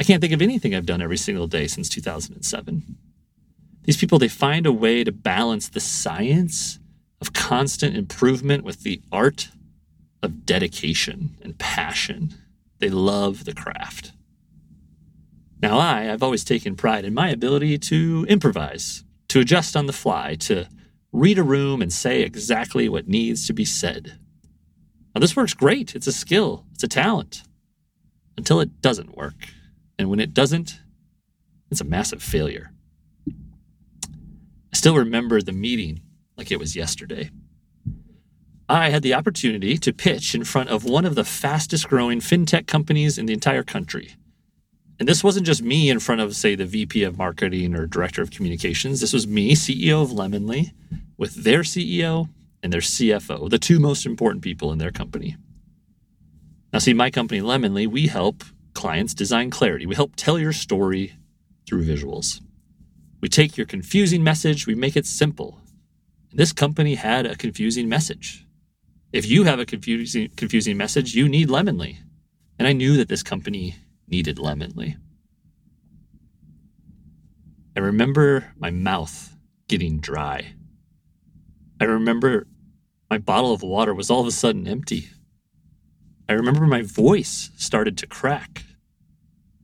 I 0.00 0.02
can't 0.02 0.20
think 0.20 0.32
of 0.32 0.42
anything 0.42 0.74
I've 0.74 0.84
done 0.84 1.00
every 1.00 1.16
single 1.16 1.46
day 1.46 1.68
since 1.68 1.88
2007. 1.90 2.96
These 3.84 3.98
people, 3.98 4.18
they 4.18 4.26
find 4.26 4.66
a 4.66 4.72
way 4.72 5.04
to 5.04 5.12
balance 5.12 5.68
the 5.68 5.78
science 5.78 6.80
of 7.20 7.34
constant 7.34 7.96
improvement 7.96 8.64
with 8.64 8.82
the 8.82 9.00
art 9.12 9.50
of 10.24 10.44
dedication 10.44 11.36
and 11.40 11.56
passion. 11.56 12.34
They 12.80 12.88
love 12.90 13.44
the 13.44 13.54
craft. 13.54 14.10
Now, 15.62 15.78
I, 15.78 16.12
I've 16.12 16.22
always 16.22 16.44
taken 16.44 16.76
pride 16.76 17.04
in 17.04 17.14
my 17.14 17.30
ability 17.30 17.78
to 17.78 18.26
improvise, 18.28 19.04
to 19.28 19.40
adjust 19.40 19.76
on 19.76 19.86
the 19.86 19.92
fly, 19.92 20.34
to 20.40 20.66
read 21.12 21.38
a 21.38 21.42
room 21.42 21.80
and 21.80 21.92
say 21.92 22.22
exactly 22.22 22.88
what 22.88 23.08
needs 23.08 23.46
to 23.46 23.54
be 23.54 23.64
said. 23.64 24.18
Now, 25.14 25.20
this 25.20 25.34
works 25.34 25.54
great. 25.54 25.94
It's 25.94 26.06
a 26.06 26.12
skill, 26.12 26.66
it's 26.74 26.84
a 26.84 26.88
talent, 26.88 27.42
until 28.36 28.60
it 28.60 28.82
doesn't 28.82 29.16
work. 29.16 29.46
And 29.98 30.10
when 30.10 30.20
it 30.20 30.34
doesn't, 30.34 30.78
it's 31.70 31.80
a 31.80 31.84
massive 31.84 32.22
failure. 32.22 32.70
I 33.26 34.74
still 34.74 34.94
remember 34.94 35.40
the 35.40 35.52
meeting 35.52 36.02
like 36.36 36.50
it 36.50 36.58
was 36.58 36.76
yesterday. 36.76 37.30
I 38.68 38.90
had 38.90 39.02
the 39.02 39.14
opportunity 39.14 39.78
to 39.78 39.92
pitch 39.92 40.34
in 40.34 40.44
front 40.44 40.68
of 40.68 40.84
one 40.84 41.06
of 41.06 41.14
the 41.14 41.24
fastest 41.24 41.88
growing 41.88 42.20
fintech 42.20 42.66
companies 42.66 43.16
in 43.16 43.24
the 43.24 43.32
entire 43.32 43.62
country. 43.62 44.16
And 44.98 45.08
this 45.08 45.22
wasn't 45.22 45.46
just 45.46 45.62
me 45.62 45.90
in 45.90 46.00
front 46.00 46.20
of, 46.20 46.34
say, 46.34 46.54
the 46.54 46.64
VP 46.64 47.02
of 47.02 47.18
marketing 47.18 47.74
or 47.74 47.86
director 47.86 48.22
of 48.22 48.30
communications. 48.30 49.00
This 49.00 49.12
was 49.12 49.26
me, 49.26 49.54
CEO 49.54 50.02
of 50.02 50.10
Lemonly, 50.10 50.72
with 51.18 51.44
their 51.44 51.60
CEO 51.60 52.30
and 52.62 52.72
their 52.72 52.80
CFO, 52.80 53.50
the 53.50 53.58
two 53.58 53.78
most 53.78 54.06
important 54.06 54.42
people 54.42 54.72
in 54.72 54.78
their 54.78 54.90
company. 54.90 55.36
Now, 56.72 56.78
see, 56.78 56.94
my 56.94 57.10
company, 57.10 57.40
Lemonly, 57.40 57.86
we 57.86 58.06
help 58.06 58.42
clients 58.74 59.14
design 59.14 59.50
clarity. 59.50 59.86
We 59.86 59.94
help 59.94 60.16
tell 60.16 60.38
your 60.38 60.52
story 60.52 61.14
through 61.66 61.84
visuals. 61.84 62.40
We 63.20 63.28
take 63.28 63.56
your 63.56 63.66
confusing 63.66 64.22
message, 64.22 64.66
we 64.66 64.74
make 64.74 64.96
it 64.96 65.06
simple. 65.06 65.60
This 66.32 66.52
company 66.52 66.94
had 66.94 67.26
a 67.26 67.36
confusing 67.36 67.88
message. 67.88 68.46
If 69.12 69.26
you 69.26 69.44
have 69.44 69.58
a 69.58 69.66
confusing, 69.66 70.30
confusing 70.36 70.76
message, 70.76 71.14
you 71.14 71.28
need 71.28 71.48
Lemonly. 71.48 71.96
And 72.58 72.68
I 72.68 72.72
knew 72.72 72.96
that 72.96 73.08
this 73.08 73.22
company 73.22 73.76
needed 74.08 74.36
Lemonly. 74.36 74.96
I 77.76 77.80
remember 77.80 78.52
my 78.56 78.70
mouth 78.70 79.36
getting 79.68 79.98
dry. 80.00 80.54
I 81.80 81.84
remember 81.84 82.46
my 83.10 83.18
bottle 83.18 83.52
of 83.52 83.62
water 83.62 83.94
was 83.94 84.10
all 84.10 84.20
of 84.20 84.26
a 84.26 84.32
sudden 84.32 84.66
empty. 84.66 85.10
I 86.28 86.32
remember 86.32 86.66
my 86.66 86.82
voice 86.82 87.50
started 87.56 87.98
to 87.98 88.06
crack. 88.06 88.64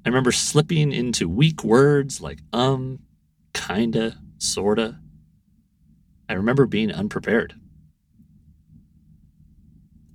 I 0.05 0.09
remember 0.09 0.33
slipping 0.33 0.93
into 0.93 1.29
weak 1.29 1.65
words 1.65 2.21
like 2.21 2.41
um, 2.53 3.01
kinda, 3.55 4.19
sorta. 4.39 4.99
I 6.29 6.35
remember 6.35 6.67
being 6.67 6.93
unprepared. 6.93 7.55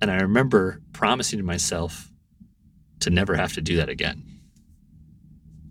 And 0.00 0.10
I 0.10 0.20
remember 0.20 0.80
promising 0.92 1.38
to 1.38 1.44
myself 1.44 2.07
to 3.00 3.10
never 3.10 3.36
have 3.36 3.52
to 3.54 3.60
do 3.60 3.76
that 3.76 3.88
again. 3.88 4.24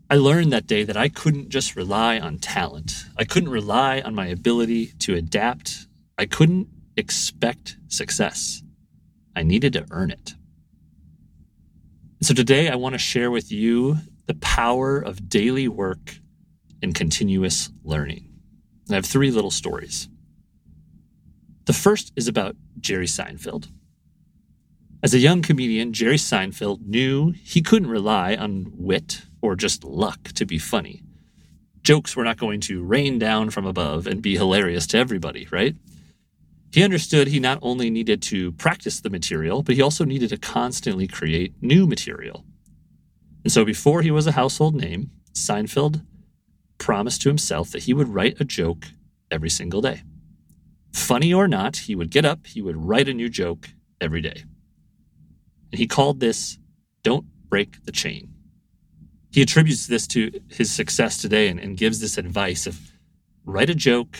I 0.09 0.15
learned 0.15 0.53
that 0.53 0.67
day 0.67 0.83
that 0.83 0.95
I 0.95 1.09
couldn't 1.09 1.49
just 1.49 1.75
rely 1.75 2.17
on 2.17 2.39
talent. 2.39 3.05
I 3.17 3.25
couldn't 3.25 3.49
rely 3.49 3.99
on 3.99 4.15
my 4.15 4.27
ability 4.27 4.93
to 4.99 5.15
adapt. 5.15 5.87
I 6.17 6.25
couldn't 6.25 6.69
expect 6.95 7.77
success. 7.89 8.63
I 9.35 9.43
needed 9.43 9.73
to 9.73 9.85
earn 9.91 10.11
it. 10.11 10.33
So 12.21 12.33
today 12.33 12.69
I 12.69 12.75
want 12.75 12.93
to 12.93 12.99
share 12.99 13.29
with 13.29 13.51
you 13.51 13.97
the 14.25 14.33
power 14.35 14.97
of 14.97 15.29
daily 15.29 15.67
work 15.67 16.17
and 16.81 16.95
continuous 16.95 17.69
learning. 17.83 18.29
And 18.87 18.95
I 18.95 18.95
have 18.95 19.05
three 19.05 19.31
little 19.31 19.51
stories. 19.51 20.07
The 21.65 21.73
first 21.73 22.13
is 22.15 22.27
about 22.27 22.55
Jerry 22.79 23.07
Seinfeld. 23.07 23.67
As 25.03 25.13
a 25.13 25.19
young 25.19 25.43
comedian, 25.43 25.93
Jerry 25.93 26.17
Seinfeld 26.17 26.85
knew 26.87 27.31
he 27.43 27.61
couldn't 27.61 27.89
rely 27.89 28.35
on 28.35 28.71
wit 28.73 29.21
or 29.41 29.55
just 29.55 29.83
luck 29.83 30.29
to 30.29 30.45
be 30.45 30.57
funny. 30.57 31.03
Jokes 31.83 32.15
were 32.15 32.23
not 32.23 32.37
going 32.37 32.59
to 32.61 32.83
rain 32.83 33.19
down 33.19 33.51
from 33.51 33.67
above 33.67 34.07
and 34.07 34.23
be 34.23 34.35
hilarious 34.35 34.87
to 34.87 34.97
everybody, 34.97 35.47
right? 35.51 35.75
He 36.73 36.83
understood 36.83 37.27
he 37.27 37.39
not 37.39 37.59
only 37.61 37.91
needed 37.91 38.23
to 38.23 38.51
practice 38.53 38.99
the 38.99 39.11
material, 39.11 39.61
but 39.61 39.75
he 39.75 39.81
also 39.83 40.03
needed 40.03 40.29
to 40.29 40.37
constantly 40.37 41.07
create 41.07 41.53
new 41.61 41.85
material. 41.85 42.43
And 43.43 43.51
so 43.51 43.63
before 43.63 44.01
he 44.01 44.11
was 44.11 44.25
a 44.25 44.31
household 44.33 44.75
name, 44.75 45.11
Seinfeld 45.31 46.03
promised 46.79 47.21
to 47.21 47.29
himself 47.29 47.69
that 47.71 47.83
he 47.83 47.93
would 47.93 48.09
write 48.09 48.41
a 48.41 48.45
joke 48.45 48.87
every 49.29 49.51
single 49.51 49.81
day. 49.81 50.01
Funny 50.91 51.31
or 51.31 51.47
not, 51.47 51.77
he 51.77 51.95
would 51.95 52.09
get 52.09 52.25
up, 52.25 52.47
he 52.47 52.63
would 52.63 52.75
write 52.75 53.07
a 53.07 53.13
new 53.13 53.29
joke 53.29 53.69
every 54.01 54.21
day. 54.21 54.43
And 55.71 55.79
he 55.79 55.87
called 55.87 56.19
this 56.19 56.57
Don't 57.03 57.25
Break 57.49 57.83
the 57.85 57.91
Chain. 57.91 58.33
He 59.31 59.41
attributes 59.41 59.87
this 59.87 60.07
to 60.07 60.31
his 60.49 60.71
success 60.71 61.21
today 61.21 61.49
and, 61.49 61.59
and 61.59 61.77
gives 61.77 61.99
this 61.99 62.17
advice 62.17 62.65
of 62.65 62.79
write 63.45 63.69
a 63.69 63.75
joke, 63.75 64.17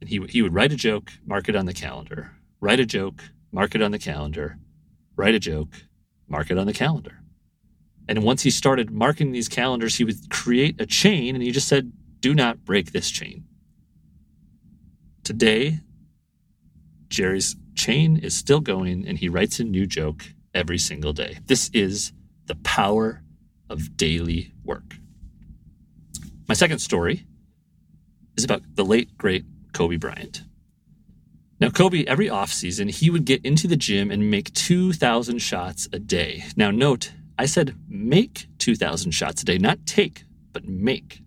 and 0.00 0.08
he, 0.08 0.20
he 0.28 0.42
would 0.42 0.54
write 0.54 0.72
a 0.72 0.76
joke, 0.76 1.10
mark 1.26 1.48
it 1.48 1.56
on 1.56 1.66
the 1.66 1.74
calendar. 1.74 2.32
Write 2.60 2.80
a 2.80 2.86
joke, 2.86 3.22
mark 3.52 3.74
it 3.74 3.82
on 3.82 3.90
the 3.90 3.98
calendar. 3.98 4.58
Write 5.16 5.34
a 5.34 5.38
joke, 5.38 5.74
mark 6.28 6.50
it 6.50 6.58
on 6.58 6.66
the 6.66 6.72
calendar. 6.72 7.18
And 8.08 8.22
once 8.22 8.42
he 8.42 8.50
started 8.50 8.90
marking 8.90 9.32
these 9.32 9.48
calendars, 9.48 9.96
he 9.96 10.04
would 10.04 10.30
create 10.30 10.80
a 10.80 10.86
chain, 10.86 11.34
and 11.34 11.44
he 11.44 11.50
just 11.50 11.68
said, 11.68 11.92
Do 12.20 12.34
not 12.34 12.64
break 12.64 12.92
this 12.92 13.10
chain. 13.10 13.44
Today, 15.24 15.80
Jerry's 17.08 17.54
chain 17.74 18.16
is 18.16 18.34
still 18.34 18.60
going, 18.60 19.06
and 19.06 19.18
he 19.18 19.28
writes 19.28 19.60
a 19.60 19.64
new 19.64 19.86
joke 19.86 20.24
every 20.54 20.78
single 20.78 21.12
day. 21.12 21.38
This 21.46 21.70
is 21.72 22.12
the 22.46 22.56
power 22.56 23.22
of 23.68 23.96
daily 23.96 24.52
work. 24.64 24.96
My 26.48 26.54
second 26.54 26.78
story 26.78 27.26
is 28.36 28.44
about 28.44 28.62
the 28.74 28.84
late, 28.84 29.16
great 29.18 29.44
Kobe 29.72 29.96
Bryant. 29.96 30.42
Now, 31.60 31.70
Kobe, 31.70 32.04
every 32.04 32.28
offseason, 32.28 32.88
he 32.88 33.10
would 33.10 33.24
get 33.24 33.44
into 33.44 33.66
the 33.66 33.76
gym 33.76 34.10
and 34.10 34.30
make 34.30 34.54
2,000 34.54 35.40
shots 35.40 35.88
a 35.92 35.98
day. 35.98 36.44
Now, 36.56 36.70
note, 36.70 37.12
I 37.36 37.46
said 37.46 37.74
make 37.88 38.46
2,000 38.58 39.10
shots 39.10 39.42
a 39.42 39.44
day, 39.44 39.58
not 39.58 39.84
take, 39.84 40.24
but 40.52 40.68
make. 40.68 41.20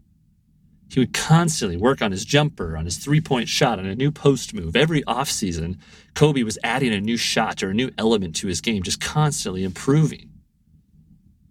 He 0.91 1.00
would 1.00 1.13
constantly 1.13 1.77
work 1.77 2.01
on 2.01 2.12
his 2.12 2.25
jumper, 2.25 2.75
on 2.75 2.83
his 2.83 2.98
three 2.98 3.21
point 3.21 3.48
shot, 3.48 3.79
on 3.79 3.86
a 3.86 3.95
new 3.95 4.12
post 4.12 4.53
move. 4.53 4.75
Every 4.75 5.01
offseason, 5.03 5.77
Kobe 6.15 6.43
was 6.43 6.60
adding 6.65 6.91
a 6.91 7.00
new 7.00 7.15
shot 7.15 7.63
or 7.63 7.69
a 7.69 7.74
new 7.74 7.91
element 7.98 8.36
to 8.38 8.48
his 8.48 8.60
game, 8.60 8.83
just 8.83 9.00
constantly 9.00 9.63
improving. 9.63 10.29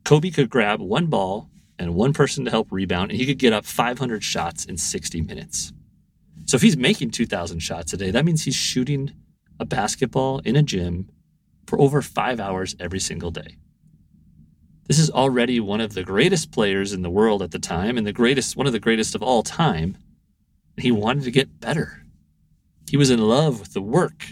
Kobe 0.04 0.28
could 0.28 0.50
grab 0.50 0.82
one 0.82 1.06
ball 1.06 1.48
and 1.78 1.94
one 1.94 2.12
person 2.12 2.44
to 2.44 2.50
help 2.50 2.70
rebound, 2.70 3.12
and 3.12 3.18
he 3.18 3.24
could 3.24 3.38
get 3.38 3.54
up 3.54 3.64
500 3.64 4.22
shots 4.22 4.66
in 4.66 4.76
60 4.76 5.22
minutes. 5.22 5.72
So 6.44 6.56
if 6.56 6.62
he's 6.62 6.76
making 6.76 7.12
2,000 7.12 7.60
shots 7.60 7.94
a 7.94 7.96
day, 7.96 8.10
that 8.10 8.26
means 8.26 8.44
he's 8.44 8.54
shooting 8.54 9.10
a 9.58 9.64
basketball 9.64 10.40
in 10.40 10.54
a 10.54 10.62
gym 10.62 11.08
for 11.66 11.80
over 11.80 12.02
five 12.02 12.40
hours 12.40 12.76
every 12.78 13.00
single 13.00 13.30
day. 13.30 13.56
This 14.90 14.98
is 14.98 15.08
already 15.08 15.60
one 15.60 15.80
of 15.80 15.94
the 15.94 16.02
greatest 16.02 16.50
players 16.50 16.92
in 16.92 17.02
the 17.02 17.10
world 17.10 17.42
at 17.42 17.52
the 17.52 17.60
time 17.60 17.96
and 17.96 18.04
the 18.04 18.12
greatest, 18.12 18.56
one 18.56 18.66
of 18.66 18.72
the 18.72 18.80
greatest 18.80 19.14
of 19.14 19.22
all 19.22 19.44
time. 19.44 19.96
He 20.76 20.90
wanted 20.90 21.22
to 21.22 21.30
get 21.30 21.60
better. 21.60 22.02
He 22.90 22.96
was 22.96 23.08
in 23.08 23.20
love 23.20 23.60
with 23.60 23.72
the 23.72 23.82
work. 23.82 24.26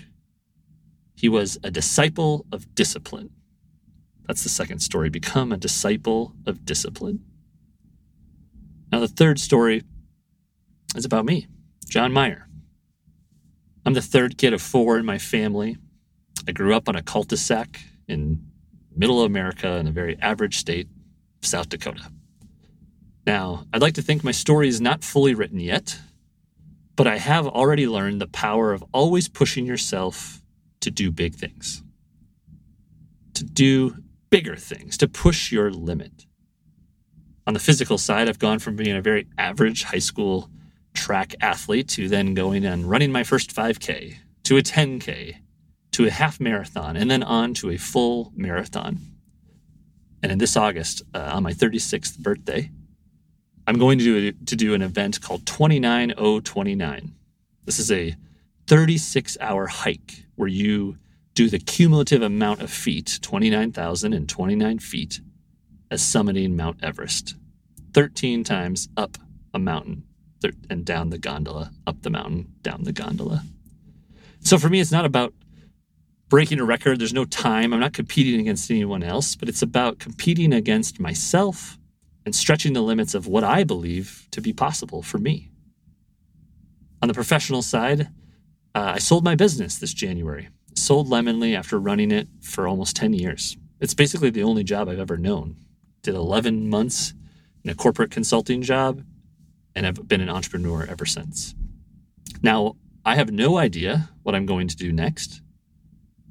He 1.15 1.29
was 1.29 1.59
a 1.62 1.71
disciple 1.71 2.45
of 2.50 2.75
discipline. 2.75 3.31
That's 4.27 4.43
the 4.43 4.49
second 4.49 4.81
story. 4.81 5.11
Become 5.11 5.53
a 5.53 5.57
disciple 5.57 6.35
of 6.45 6.65
discipline. 6.65 7.25
Now, 8.91 8.99
the 8.99 9.07
third 9.07 9.38
story 9.38 9.85
is 10.97 11.05
about 11.05 11.25
me, 11.25 11.47
John 11.88 12.12
Meyer. 12.12 12.49
I'm 13.87 13.95
the 13.95 14.03
third 14.03 14.37
kid 14.37 14.53
of 14.53 14.61
four 14.61 14.99
in 14.99 15.07
my 15.07 15.19
family. 15.19 15.77
I 16.49 16.50
grew 16.50 16.75
up 16.75 16.88
on 16.88 16.97
a 16.97 17.03
cul 17.03 17.23
de 17.23 17.37
sac 17.37 17.79
in 18.09 18.48
middle 18.99 19.23
America 19.23 19.76
in 19.76 19.87
a 19.87 19.93
very 19.93 20.19
average 20.21 20.59
state 20.59 20.88
South 21.40 21.69
Dakota. 21.69 22.11
Now, 23.26 23.64
I'd 23.73 23.81
like 23.81 23.95
to 23.95 24.02
think 24.02 24.25
my 24.25 24.33
story 24.33 24.69
is 24.69 24.81
not 24.81 25.05
fully 25.05 25.35
written 25.35 25.61
yet, 25.61 25.99
but 26.97 27.07
I 27.07 27.19
have 27.19 27.47
already 27.47 27.87
learned 27.87 28.21
the 28.21 28.26
power 28.26 28.73
of 28.73 28.85
always 28.93 29.28
pushing 29.28 29.64
yourself 29.67 30.43
to 30.81 30.90
do 30.90 31.12
big 31.12 31.35
things, 31.35 31.83
to 33.35 33.45
do 33.45 33.97
bigger 34.31 34.57
things, 34.57 34.97
to 34.99 35.09
push 35.09 35.52
your 35.52 35.71
limit. 35.71 36.26
On 37.47 37.55
the 37.55 37.61
physical 37.61 37.99
side, 37.99 38.28
I've 38.28 38.38
gone 38.38 38.59
from 38.59 38.76
being 38.76 38.97
a 38.97 39.00
very 39.00 39.26
average 39.38 39.85
high 39.85 40.00
school 40.00 40.50
track 40.93 41.35
athlete 41.40 41.88
to 41.88 42.09
then 42.09 42.35
going 42.35 42.64
and 42.64 42.90
running 42.90 43.12
my 43.12 43.23
first 43.23 43.55
5K 43.55 44.17
to 44.45 44.57
a 44.57 44.62
10K 44.62 45.37
to 45.99 46.07
a 46.07 46.11
half 46.11 46.38
marathon 46.38 46.97
and 46.97 47.11
then 47.11 47.25
on 47.25 47.52
to 47.52 47.71
a 47.71 47.76
full 47.76 48.33
marathon. 48.37 49.00
And 50.23 50.31
in 50.31 50.38
this 50.38 50.57
August, 50.57 51.02
uh, 51.12 51.31
on 51.33 51.43
my 51.43 51.52
36th 51.52 52.21
birthday, 52.21 52.71
I'm 53.67 53.81
going 53.81 53.99
to 53.99 54.05
do, 54.05 54.31
to 54.31 54.55
do 54.55 54.75
an 54.75 54.83
event 54.83 55.21
called 55.21 55.45
29029. 55.45 57.14
This 57.64 57.81
is 57.81 57.90
a 57.90 58.14
36 58.69 59.38
hour 59.40 59.67
hike 59.67 60.23
where 60.37 60.47
you 60.47 60.99
do 61.35 61.50
the 61.50 61.59
cumulative 61.59 62.23
amount 62.23 62.62
of 62.62 62.71
feet, 62.71 63.19
29,029 63.21 64.78
feet, 64.78 65.21
as 65.90 66.00
summiting 66.00 66.52
Mount 66.55 66.78
Everest, 66.81 67.35
13 67.93 68.45
times 68.45 68.88
up 68.97 69.19
a 69.52 69.59
mountain 69.59 70.05
and 70.71 70.85
down 70.85 71.11
the 71.11 71.19
gondola, 71.19 71.73
up 71.88 72.02
the 72.02 72.11
mountain, 72.11 72.55
down 72.62 72.85
the 72.85 72.93
gondola. 72.93 73.43
So 74.38 74.59
for 74.59 74.69
me, 74.69 74.78
it's 74.78 74.93
not 74.93 75.05
about 75.05 75.35
breaking 76.28 76.61
a 76.61 76.64
record. 76.64 76.99
There's 76.99 77.12
no 77.12 77.25
time. 77.25 77.73
I'm 77.73 77.80
not 77.80 77.92
competing 77.92 78.40
against 78.40 78.70
anyone 78.70 79.02
else, 79.02 79.35
but 79.35 79.49
it's 79.49 79.62
about 79.62 79.99
competing 79.99 80.52
against 80.52 81.00
myself 81.00 81.78
and 82.25 82.35
stretching 82.35 82.75
the 82.75 82.82
limits 82.82 83.14
of 83.14 83.26
what 83.26 83.44
I 83.44 83.64
believe 83.64 84.26
to 84.32 84.40
be 84.40 84.52
possible 84.52 85.02
for 85.02 85.18
me. 85.18 85.50
On 87.00 87.08
the 87.08 87.14
professional 87.14 87.62
side, 87.62 88.08
uh, 88.75 88.92
I 88.94 88.99
sold 88.99 89.25
my 89.25 89.35
business 89.35 89.78
this 89.78 89.94
January. 89.94 90.49
Sold 90.75 91.08
Lemonly 91.08 91.56
after 91.56 91.78
running 91.78 92.11
it 92.11 92.28
for 92.42 92.68
almost 92.68 92.97
10 92.97 93.14
years. 93.14 93.56
It's 93.80 93.94
basically 93.94 94.30
the 94.30 94.42
only 94.42 94.64
job 94.64 94.88
I've 94.88 94.99
ever 94.99 95.16
known. 95.16 95.56
Did 96.02 96.14
11 96.14 96.68
months 96.68 97.14
in 97.64 97.70
a 97.70 97.75
corporate 97.75 98.11
consulting 98.11 98.62
job, 98.62 99.02
and 99.75 99.87
I've 99.87 100.06
been 100.06 100.20
an 100.20 100.28
entrepreneur 100.28 100.87
ever 100.88 101.06
since. 101.06 101.54
Now, 102.42 102.76
I 103.04 103.14
have 103.14 103.30
no 103.30 103.56
idea 103.56 104.11
what 104.23 104.35
I'm 104.35 104.47
going 104.47 104.68
to 104.68 104.76
do 104.76 104.92
next. 104.92 105.40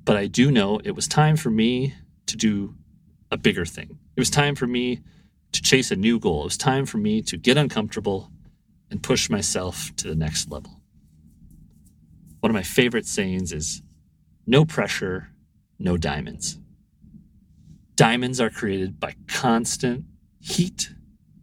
But 0.08 0.16
I 0.16 0.28
do 0.28 0.52
know 0.52 0.80
it 0.86 0.92
was 0.92 1.06
time 1.06 1.36
for 1.36 1.50
me 1.50 1.94
to 2.28 2.38
do 2.38 2.76
a 3.30 3.36
bigger 3.36 3.66
thing, 3.66 4.00
It 4.16 4.22
was 4.22 4.30
time 4.30 4.56
for 4.56 4.66
me 4.66 5.02
to 5.52 5.62
chase 5.62 5.92
a 5.92 5.98
new 5.98 6.18
goal. 6.18 6.44
It 6.44 6.46
was 6.46 6.58
time 6.58 6.86
for 6.86 6.98
me 6.98 7.22
to 7.24 7.36
get 7.36 7.58
uncomfortable 7.58 8.32
and 8.90 9.04
push 9.04 9.30
myself 9.30 9.94
to 9.98 10.08
the 10.08 10.16
next 10.16 10.50
level. 10.50 10.80
One 12.40 12.50
of 12.50 12.54
my 12.54 12.64
favorite 12.64 13.06
sayings 13.06 13.52
is 13.52 13.82
no 14.46 14.64
pressure, 14.64 15.32
no 15.78 15.98
diamonds. 15.98 16.58
Diamonds 17.96 18.40
are 18.40 18.50
created 18.50 19.02
by 19.02 19.16
constant 19.28 20.06
heat 20.40 20.90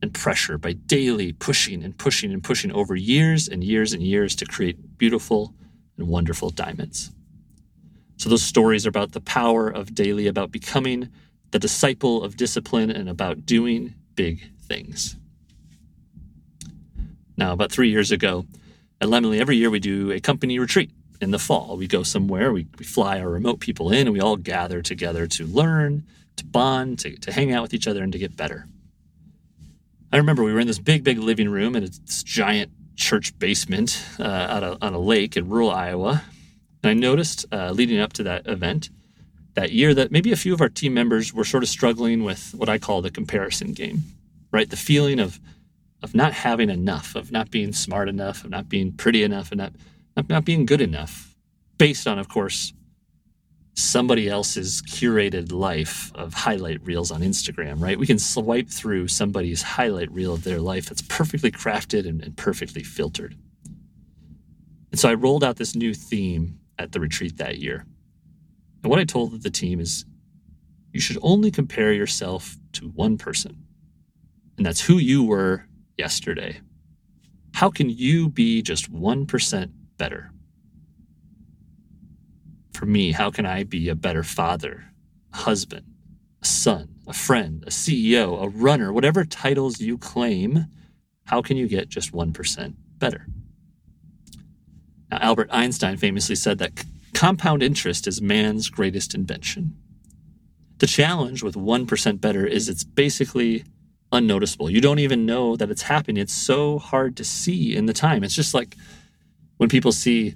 and 0.01 0.15
pressure, 0.15 0.57
by 0.57 0.73
daily 0.73 1.35
pushing 1.35 1.85
and 1.85 1.99
pushing 1.99 2.33
and 2.33 2.43
pushing 2.43 2.73
over 2.73 2.97
years 2.97 3.47
and 3.47 3.63
years 3.63 3.93
and 3.93 4.03
years 4.03 4.35
to 4.37 4.47
create 4.47 4.97
beautiful 4.97 5.55
and 5.99 6.09
wonderful 6.09 6.49
diamonds. 6.49 7.11
So, 8.25 8.31
those 8.31 8.43
stories 8.43 8.87
are 8.87 8.89
about 8.89 9.13
the 9.13 9.21
power 9.21 9.69
of 9.69 9.95
daily, 9.95 10.29
about 10.29 10.51
becoming 10.51 11.11
the 11.51 11.59
disciple 11.59 12.25
of 12.25 12.39
discipline, 12.39 12.91
and 12.91 13.07
about 13.07 13.45
doing 13.45 13.93
big 14.15 14.51
things. 14.63 15.19
Now, 17.37 17.53
about 17.53 17.71
three 17.71 17.91
years 17.91 18.11
ago, 18.11 18.47
at 18.99 19.09
Lemonly, 19.09 19.41
every 19.41 19.59
year 19.59 19.69
we 19.69 19.79
do 19.79 20.11
a 20.11 20.21
company 20.21 20.59
retreat 20.59 20.91
in 21.21 21.33
the 21.33 21.39
fall. 21.39 21.77
We 21.77 21.87
go 21.87 22.03
somewhere, 22.03 22.51
we, 22.51 22.67
we 22.79 22.87
fly 22.87 23.21
our 23.21 23.29
remote 23.29 23.61
people 23.61 23.93
in, 23.93 24.07
and 24.07 24.15
we 24.15 24.21
all 24.21 24.39
gather 24.39 24.81
together 24.81 25.27
to 25.27 25.45
learn, 25.45 26.05
to 26.37 26.47
bond, 26.47 27.01
to, 27.01 27.15
to 27.19 27.31
hang 27.31 27.53
out 27.53 27.61
with 27.61 27.75
each 27.75 27.87
other, 27.87 28.03
and 28.03 28.11
to 28.15 28.19
get 28.19 28.39
better. 28.39 28.67
I 30.11 30.17
remember 30.17 30.43
we 30.43 30.55
were 30.55 30.61
in 30.61 30.67
this 30.67 30.79
big, 30.79 31.05
big 31.05 31.19
living 31.19 31.51
room 31.51 31.77
in 31.77 31.83
this 31.83 32.23
giant 32.23 32.73
church 32.97 33.39
basement 33.39 34.03
uh, 34.19 34.23
out 34.23 34.79
on 34.81 34.95
a 34.95 34.99
lake 34.99 35.37
in 35.37 35.47
rural 35.47 35.71
Iowa. 35.71 36.25
And 36.85 36.91
I 36.91 36.95
noticed 36.95 37.47
uh, 37.51 37.71
leading 37.71 37.99
up 37.99 38.13
to 38.13 38.23
that 38.25 38.47
event 38.47 38.91
that 39.55 39.73
year 39.73 39.95
that 39.95 40.13
maybe 40.13 40.33
a 40.33 40.37
few 40.37 40.53
of 40.53 40.61
our 40.61 40.69
team 40.69 40.93
members 40.93 41.33
were 41.33 41.45
sort 41.45 41.63
of 41.63 41.71
struggling 41.71 42.25
with 42.25 42.55
what 42.55 42.69
I 42.69 42.77
call 42.77 43.01
the 43.01 43.11
comparison 43.11 43.73
game, 43.73 44.03
right? 44.53 44.69
The 44.69 44.77
feeling 44.77 45.19
of 45.19 45.41
of 46.03 46.15
not 46.15 46.35
having 46.35 46.69
enough, 46.69 47.15
of 47.15 47.33
not 47.33 47.51
being 47.51 47.73
smart 47.73 48.11
enough, 48.11 48.45
of 48.45 48.51
not 48.51 48.69
being 48.69 48.93
pretty 48.93 49.23
enough, 49.23 49.51
and 49.51 49.59
not, 49.59 49.73
not, 50.15 50.29
not 50.29 50.45
being 50.45 50.67
good 50.67 50.83
enough, 50.83 51.35
based 51.79 52.07
on, 52.07 52.19
of 52.19 52.29
course, 52.29 52.75
somebody 53.73 54.29
else's 54.29 54.83
curated 54.83 55.51
life 55.51 56.13
of 56.15 56.35
highlight 56.35 56.85
reels 56.85 57.11
on 57.11 57.23
Instagram, 57.23 57.81
right? 57.81 57.99
We 57.99 58.07
can 58.07 58.19
swipe 58.19 58.69
through 58.69 59.09
somebody's 59.09 59.63
highlight 59.63 60.13
reel 60.13 60.35
of 60.35 60.45
their 60.45 60.61
life 60.61 60.91
that's 60.91 61.01
perfectly 61.01 61.51
crafted 61.51 62.07
and, 62.07 62.23
and 62.23 62.37
perfectly 62.37 62.83
filtered. 62.83 63.35
And 64.91 65.01
so 65.01 65.09
I 65.09 65.15
rolled 65.15 65.43
out 65.43 65.57
this 65.57 65.75
new 65.75 65.95
theme 65.95 66.61
at 66.79 66.93
the 66.93 67.01
retreat 67.01 67.37
that 67.39 67.59
year. 67.59 67.87
And 68.83 68.91
what 68.91 68.99
I 68.99 69.05
told 69.05 69.43
the 69.43 69.51
team 69.51 69.81
is 69.81 70.05
you 70.93 71.01
should 71.01 71.19
only 71.23 71.51
compare 71.51 71.93
yourself 71.93 72.57
to 72.73 72.89
one 72.89 73.19
person, 73.19 73.65
and 74.57 74.65
that's 74.65 74.81
who 74.81 74.99
you 74.99 75.25
were 75.25 75.67
yesterday? 75.99 76.61
How 77.53 77.71
can 77.71 77.89
you 77.89 78.29
be 78.29 78.63
just 78.63 78.93
1% 78.93 79.71
better? 79.97 80.31
For 82.73 82.87
me, 82.87 83.13
how 83.13 83.31
can 83.31 83.47
I 83.47 83.63
be 83.65 83.89
a 83.89 83.95
better 83.95 84.25
father, 84.25 84.85
husband, 85.33 85.87
a 86.43 86.47
son, 86.47 86.89
a 87.07 87.13
friend, 87.13 87.63
a 87.67 87.71
CEO, 87.71 88.43
a 88.43 88.49
runner, 88.49 88.93
whatever 88.93 89.25
titles 89.25 89.81
you 89.81 89.97
claim? 89.99 90.67
How 91.25 91.41
can 91.41 91.57
you 91.57 91.69
get 91.69 91.89
just 91.89 92.13
1% 92.13 92.75
better? 92.99 93.27
Now, 95.15 95.21
Albert 95.21 95.51
Einstein 95.53 95.97
famously 95.97 96.35
said 96.35 96.59
that 96.59 96.85
compound 97.15 97.63
interest 97.63 98.09
is 98.09 98.21
man's 98.21 98.69
greatest 98.69 99.15
invention. 99.15 99.77
The 100.79 100.89
challenge 100.89 101.41
with 101.41 101.55
1% 101.55 102.21
better 102.21 102.45
is 102.45 102.69
it's 102.69 102.83
basically 102.83 103.63
unnoticeable. 104.11 104.71
You 104.71 104.81
don't 104.81 104.99
even 104.99 105.25
know 105.25 105.55
that 105.55 105.71
it's 105.71 105.83
happening. 105.83 106.17
It's 106.17 106.33
so 106.33 106.81
hard 106.81 107.17
to 107.19 107.25
see 107.25 107.77
in 107.77 107.87
the 107.87 107.93
time. 107.93 108.25
It's 108.25 108.35
just 108.35 108.55
like 108.55 108.75
when 109.59 109.69
people 109.69 109.93
see 109.93 110.35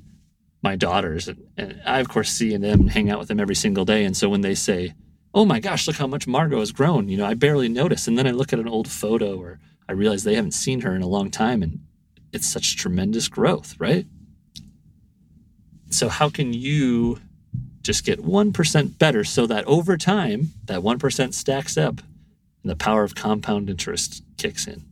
my 0.63 0.77
daughters, 0.77 1.27
and 1.27 1.83
I, 1.85 1.99
of 1.99 2.09
course, 2.09 2.31
see 2.31 2.57
them 2.57 2.83
and 2.83 2.91
hang 2.91 3.11
out 3.11 3.19
with 3.19 3.27
them 3.27 3.41
every 3.41 3.57
single 3.57 3.85
day. 3.85 4.05
And 4.05 4.17
so 4.17 4.29
when 4.29 4.43
they 4.43 4.55
say, 4.55 4.95
Oh 5.35 5.45
my 5.45 5.59
gosh, 5.59 5.89
look 5.89 5.97
how 5.97 6.07
much 6.07 6.29
Margot 6.29 6.61
has 6.61 6.71
grown, 6.71 7.09
you 7.09 7.17
know, 7.17 7.27
I 7.27 7.35
barely 7.35 7.69
notice. 7.69 8.07
And 8.07 8.17
then 8.17 8.29
I 8.29 8.31
look 8.31 8.53
at 8.53 8.61
an 8.61 8.69
old 8.69 8.89
photo 8.89 9.41
or 9.41 9.59
I 9.89 9.93
realize 9.93 10.23
they 10.23 10.37
haven't 10.37 10.53
seen 10.53 10.83
her 10.83 10.95
in 10.95 11.03
a 11.03 11.09
long 11.09 11.33
time 11.33 11.65
and 11.65 11.81
it's 12.33 12.47
such 12.47 12.77
tremendous 12.77 13.27
growth, 13.27 13.75
right? 13.81 14.07
So, 15.91 16.09
how 16.09 16.29
can 16.29 16.53
you 16.53 17.19
just 17.89 18.05
get 18.05 18.23
1% 18.23 18.99
better 18.99 19.25
so 19.25 19.47
that 19.47 19.65
over 19.65 19.97
time, 19.97 20.51
that 20.67 20.81
1% 20.81 21.33
stacks 21.33 21.79
up 21.79 22.03
and 22.63 22.71
the 22.71 22.77
power 22.77 23.03
of 23.03 23.15
compound 23.15 23.71
interest 23.71 24.23
kicks 24.37 24.67
in. 24.67 24.85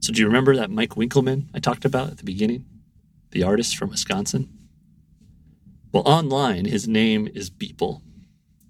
So, 0.00 0.12
do 0.12 0.20
you 0.20 0.26
remember 0.26 0.56
that 0.56 0.70
Mike 0.70 0.90
Winkelmann 0.90 1.48
I 1.54 1.58
talked 1.58 1.84
about 1.84 2.10
at 2.10 2.16
the 2.16 2.24
beginning? 2.24 2.64
The 3.32 3.42
artist 3.42 3.76
from 3.76 3.90
Wisconsin? 3.90 4.48
Well, 5.92 6.04
online, 6.06 6.64
his 6.64 6.88
name 6.88 7.28
is 7.34 7.50
Beeple. 7.50 8.00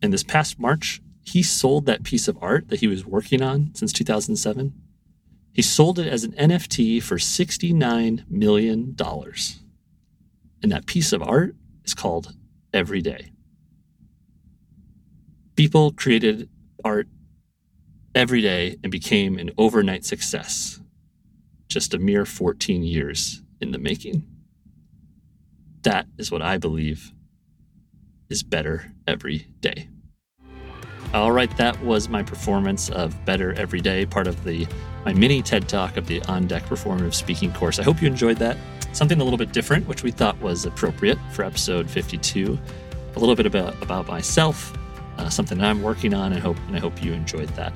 And 0.03 0.13
this 0.13 0.25
past 0.25 0.59
March, 0.59 1.01
he 1.23 1.45
sold 1.45 1.87
that 1.87 2.03
piece 2.03 2.27
of 2.27 2.37
art 2.43 2.69
that 2.69 2.81
he 2.81 2.89
was 2.89 3.07
working 3.07 3.43
on 3.43 3.71
since 3.75 3.93
2007. 3.93 4.73
He 5.53 5.63
sold 5.63 5.99
it 5.99 6.07
as 6.07 6.25
an 6.25 6.33
NFT 6.33 7.03
for 7.03 7.17
$69 7.17 8.25
million. 8.31 8.97
And 10.63 10.73
that 10.73 10.87
piece 10.87 11.13
of 11.13 11.23
art 11.23 11.55
is 11.85 11.95
called 11.95 12.35
Everyday. 12.73 13.33
Beeple 15.55 15.95
created 15.97 16.49
art 16.83 17.09
every 18.15 18.41
day 18.41 18.77
and 18.83 18.91
became 18.91 19.39
an 19.39 19.51
overnight 19.59 20.05
success. 20.05 20.81
Just 21.69 21.93
a 21.93 21.99
mere 21.99 22.25
14 22.25 22.83
years 22.83 23.43
in 23.61 23.73
the 23.73 23.79
making. 23.79 24.27
That 25.83 26.07
is 26.17 26.31
what 26.31 26.43
I 26.43 26.59
believe 26.59 27.13
is 28.31 28.43
better 28.43 28.93
every 29.07 29.47
day. 29.61 29.89
All 31.13 31.33
right, 31.33 31.55
that 31.59 31.79
was 31.83 32.09
my 32.09 32.23
performance 32.23 32.89
of 32.89 33.23
Better 33.27 33.53
Every 33.53 33.81
Day, 33.81 34.07
part 34.07 34.27
of 34.27 34.43
the 34.45 34.67
my 35.05 35.13
mini 35.13 35.43
TED 35.43 35.69
Talk 35.69 35.97
of 35.97 36.07
the 36.07 36.23
On 36.23 36.47
Deck 36.47 36.65
Performative 36.65 37.15
Speaking 37.15 37.53
course. 37.53 37.79
I 37.79 37.83
hope 37.83 38.01
you 38.01 38.07
enjoyed 38.07 38.37
that. 38.39 38.57
Something 38.93 39.21
a 39.21 39.25
little 39.25 39.39
bit 39.39 39.53
different, 39.53 39.87
which 39.87 40.03
we 40.03 40.11
thought 40.11 40.39
was 40.41 40.65
appropriate 40.65 41.19
for 41.33 41.45
episode 41.45 41.91
52. 41.91 42.59
A 43.15 43.19
little 43.19 43.35
bit 43.35 43.47
about, 43.47 43.81
about 43.83 44.07
myself, 44.07 44.77
uh, 45.19 45.29
something 45.29 45.61
I'm 45.61 45.83
working 45.83 46.15
on. 46.15 46.33
I 46.33 46.39
hope 46.39 46.57
and 46.69 46.77
I 46.77 46.79
hope 46.79 47.03
you 47.03 47.13
enjoyed 47.13 47.49
that. 47.51 47.73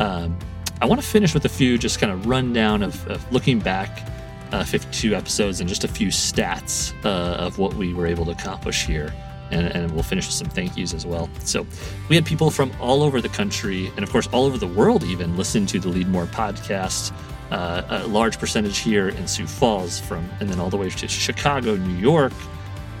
Um, 0.00 0.38
I 0.80 0.86
want 0.86 1.00
to 1.00 1.06
finish 1.06 1.34
with 1.34 1.44
a 1.44 1.48
few 1.48 1.76
just 1.78 2.00
kind 2.00 2.12
of 2.12 2.26
rundown 2.26 2.82
of, 2.82 3.06
of 3.08 3.32
looking 3.32 3.58
back 3.58 4.08
uh, 4.52 4.64
52 4.64 5.14
episodes 5.14 5.60
and 5.60 5.68
just 5.68 5.84
a 5.84 5.88
few 5.88 6.08
stats 6.08 6.92
uh, 7.04 7.36
of 7.36 7.58
what 7.58 7.74
we 7.74 7.92
were 7.92 8.06
able 8.06 8.24
to 8.26 8.30
accomplish 8.30 8.86
here. 8.86 9.12
And, 9.50 9.66
and, 9.68 9.92
we'll 9.92 10.02
finish 10.02 10.26
with 10.26 10.34
some 10.34 10.48
thank 10.48 10.76
yous 10.76 10.92
as 10.92 11.06
well. 11.06 11.30
So, 11.44 11.66
we 12.08 12.16
had 12.16 12.26
people 12.26 12.50
from 12.50 12.70
all 12.80 13.02
over 13.02 13.20
the 13.20 13.30
country 13.30 13.90
and, 13.96 14.00
of 14.00 14.10
course, 14.10 14.28
all 14.28 14.44
over 14.44 14.58
the 14.58 14.66
world 14.66 15.04
even 15.04 15.36
listen 15.36 15.64
to 15.66 15.80
the 15.80 15.88
Leadmore 15.88 16.26
podcast. 16.26 17.12
Uh, 17.50 17.82
a 17.88 18.06
large 18.06 18.38
percentage 18.38 18.78
here 18.78 19.08
in 19.08 19.26
Sioux 19.26 19.46
Falls, 19.46 19.98
from 19.98 20.28
and 20.40 20.50
then 20.50 20.60
all 20.60 20.68
the 20.68 20.76
way 20.76 20.90
to 20.90 21.08
Chicago, 21.08 21.76
New 21.76 21.96
York, 21.96 22.34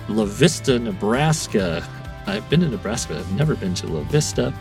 La 0.08 0.24
Vista, 0.24 0.78
Nebraska, 0.78 1.86
I've 2.28 2.48
been 2.50 2.60
to 2.60 2.68
Nebraska. 2.68 3.16
I've 3.16 3.32
never 3.32 3.54
been 3.54 3.74
to 3.74 3.86
La 3.86 4.02
Vista. 4.02 4.52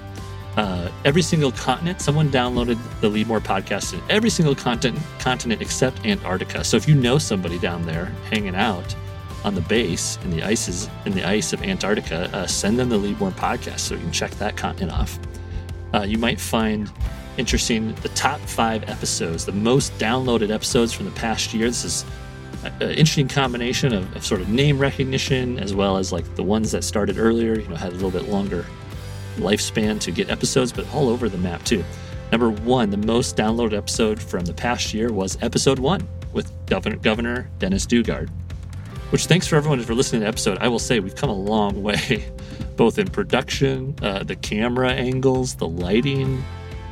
Uh, 0.56 0.89
every 1.06 1.21
single 1.21 1.52
continent, 1.52 2.02
someone 2.02 2.30
downloaded 2.30 2.80
the 3.02 3.10
Leadmore 3.10 3.41
podcast 3.41 3.93
in 3.93 4.02
every 4.10 4.30
single 4.30 4.56
continent, 4.56 5.04
continent 5.19 5.62
except 5.62 6.04
Antarctica. 6.06 6.63
So 6.63 6.78
if 6.78 6.88
you 6.88 6.95
know 6.95 7.17
somebody 7.17 7.60
down 7.60 7.86
there 7.86 8.06
hanging 8.32 8.56
out 8.56 8.95
on 9.43 9.56
the 9.56 9.62
base 9.62 10.17
in 10.23 10.32
the 10.32 10.43
ices 10.43 10.89
in 11.06 11.13
the 11.13 11.28
ice 11.28 11.54
of 11.54 11.62
Antarctica, 11.62 12.30
uh, 12.34 12.47
send 12.47 12.78
them 12.80 12.89
the 12.89 12.97
Leadmore 12.97 13.32
podcast 13.32 13.80
so 13.80 13.95
you 13.95 14.02
can 14.02 14.12
check 14.12 14.32
that 14.32 14.58
continent 14.58 14.91
off. 14.91 15.19
Uh, 15.93 16.02
you 16.02 16.17
might 16.17 16.39
find 16.39 16.91
interesting 17.38 17.93
the 17.95 18.10
top 18.10 18.39
five 18.41 18.88
episodes, 18.89 19.45
the 19.45 19.52
most 19.52 19.93
downloaded 20.00 20.50
episodes 20.50 20.91
from 20.91 21.06
the 21.06 21.12
past 21.12 21.54
year. 21.54 21.67
This 21.67 21.86
is 21.86 22.06
an 22.63 22.91
interesting 22.91 23.28
combination 23.28 23.93
of, 23.93 24.15
of, 24.15 24.26
sort 24.26 24.41
of 24.41 24.50
name 24.50 24.80
recognition 24.80 25.60
as 25.60 25.73
well 25.73 25.97
as 25.97 26.12
like 26.12 26.36
the 26.36 26.43
ones 26.43 26.71
that 26.71 26.84
started 26.84 27.17
earlier, 27.17 27.60
you 27.60 27.67
know, 27.67 27.76
had 27.76 27.91
a 27.91 27.95
little 27.95 28.12
bit 28.12 28.28
longer 28.28 28.65
lifespan 29.38 30.00
to 30.02 30.12
get 30.12 30.30
episodes, 30.30 30.71
but 30.71 30.91
all 30.93 31.10
over 31.10 31.30
the 31.30 31.38
map 31.38 31.63
too. 31.63 31.84
Number 32.32 32.50
one, 32.50 32.89
the 32.89 32.97
most 32.97 33.38
downloaded 33.38 33.78
episode 33.78 34.21
from 34.21 34.43
the 34.45 34.54
past 34.54 34.93
year 34.93 35.13
was 35.13 35.38
episode 35.41 35.80
one 35.80 36.06
with 36.34 36.52
Governor, 36.65 36.97
Governor 36.97 37.50
Dennis 37.60 37.86
Daugaard. 37.86 38.30
Which 39.10 39.26
thanks 39.26 39.48
for 39.48 39.56
everyone 39.56 39.82
for 39.84 39.96
listening 39.96 40.20
to 40.20 40.26
the 40.26 40.28
episode. 40.28 40.58
I 40.60 40.67
will 40.67 40.80
say 40.80 41.00
we've 41.00 41.15
come 41.15 41.30
a 41.30 41.34
long 41.34 41.82
way, 41.84 42.30
both 42.76 43.00
in 43.00 43.08
production, 43.08 43.96
uh, 44.02 44.24
the 44.24 44.36
camera 44.36 44.91
angles, 44.91 45.56
the 45.56 45.67
lighting. 45.67 46.43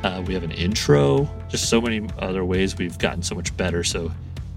Uh, 0.02 0.22
we 0.26 0.32
have 0.34 0.42
an 0.42 0.52
intro, 0.52 1.28
just 1.48 1.68
so 1.68 1.80
many 1.80 2.08
other 2.18 2.44
ways 2.44 2.78
we've 2.78 2.98
gotten 2.98 3.22
so 3.22 3.34
much 3.34 3.54
better. 3.56 3.84
So 3.84 4.10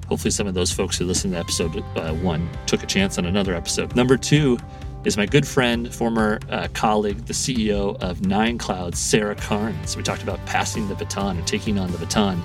hopefully 0.08 0.32
some 0.32 0.48
of 0.48 0.54
those 0.54 0.72
folks 0.72 0.98
who 0.98 1.06
listened 1.06 1.34
to 1.34 1.39
episode 1.39 1.84
uh, 1.98 2.13
one 2.15 2.50
took 2.65 2.82
a 2.82 2.86
chance 2.86 3.17
on 3.17 3.26
another 3.26 3.54
episode. 3.54 3.95
Number 3.95 4.15
two, 4.15 4.58
is 5.06 5.15
my 5.15 5.26
good 5.26 5.48
friend, 5.48 5.93
former 5.93 6.39
uh, 6.50 6.67
colleague, 6.74 7.26
the 7.26 7.34
CEO 7.34 8.02
of 8.02 8.26
Nine 8.26 8.58
Clouds, 8.58 9.00
Sarah 9.00 9.36
Carnes. 9.36 9.95
We 9.95 10.04
talked 10.04 10.24
about 10.24 10.45
passing 10.45 10.89
the 10.89 10.95
baton 10.95 11.38
and 11.38 11.48
taking 11.48 11.80
on 11.80 11.91
the 11.91 11.98
baton 11.98 12.43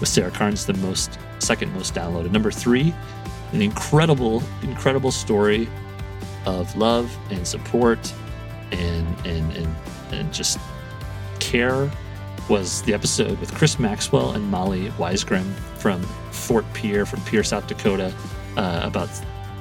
with 0.00 0.08
Sarah 0.08 0.32
Carnes, 0.32 0.66
the 0.66 0.74
most 0.74 1.18
second 1.38 1.72
most 1.74 1.94
downloaded. 1.94 2.32
Number 2.32 2.50
three, 2.50 2.92
an 3.52 3.62
incredible, 3.62 4.42
incredible 4.62 5.10
story 5.10 5.68
of 6.46 6.74
love 6.76 7.16
and 7.30 7.46
support 7.46 8.12
and 8.72 9.06
and 9.26 9.56
and, 9.56 9.76
and 10.10 10.32
just 10.32 10.58
care 11.38 11.90
was 12.48 12.82
the 12.82 12.94
episode 12.94 13.38
with 13.38 13.54
Chris 13.54 13.78
Maxwell 13.78 14.32
and 14.32 14.50
Molly 14.50 14.88
Weisgrim 14.98 15.52
from 15.78 16.02
Fort 16.32 16.64
Pierre, 16.72 17.06
from 17.06 17.20
Pierre, 17.22 17.44
South 17.44 17.66
Dakota, 17.66 18.12
uh, 18.56 18.80
about 18.82 19.08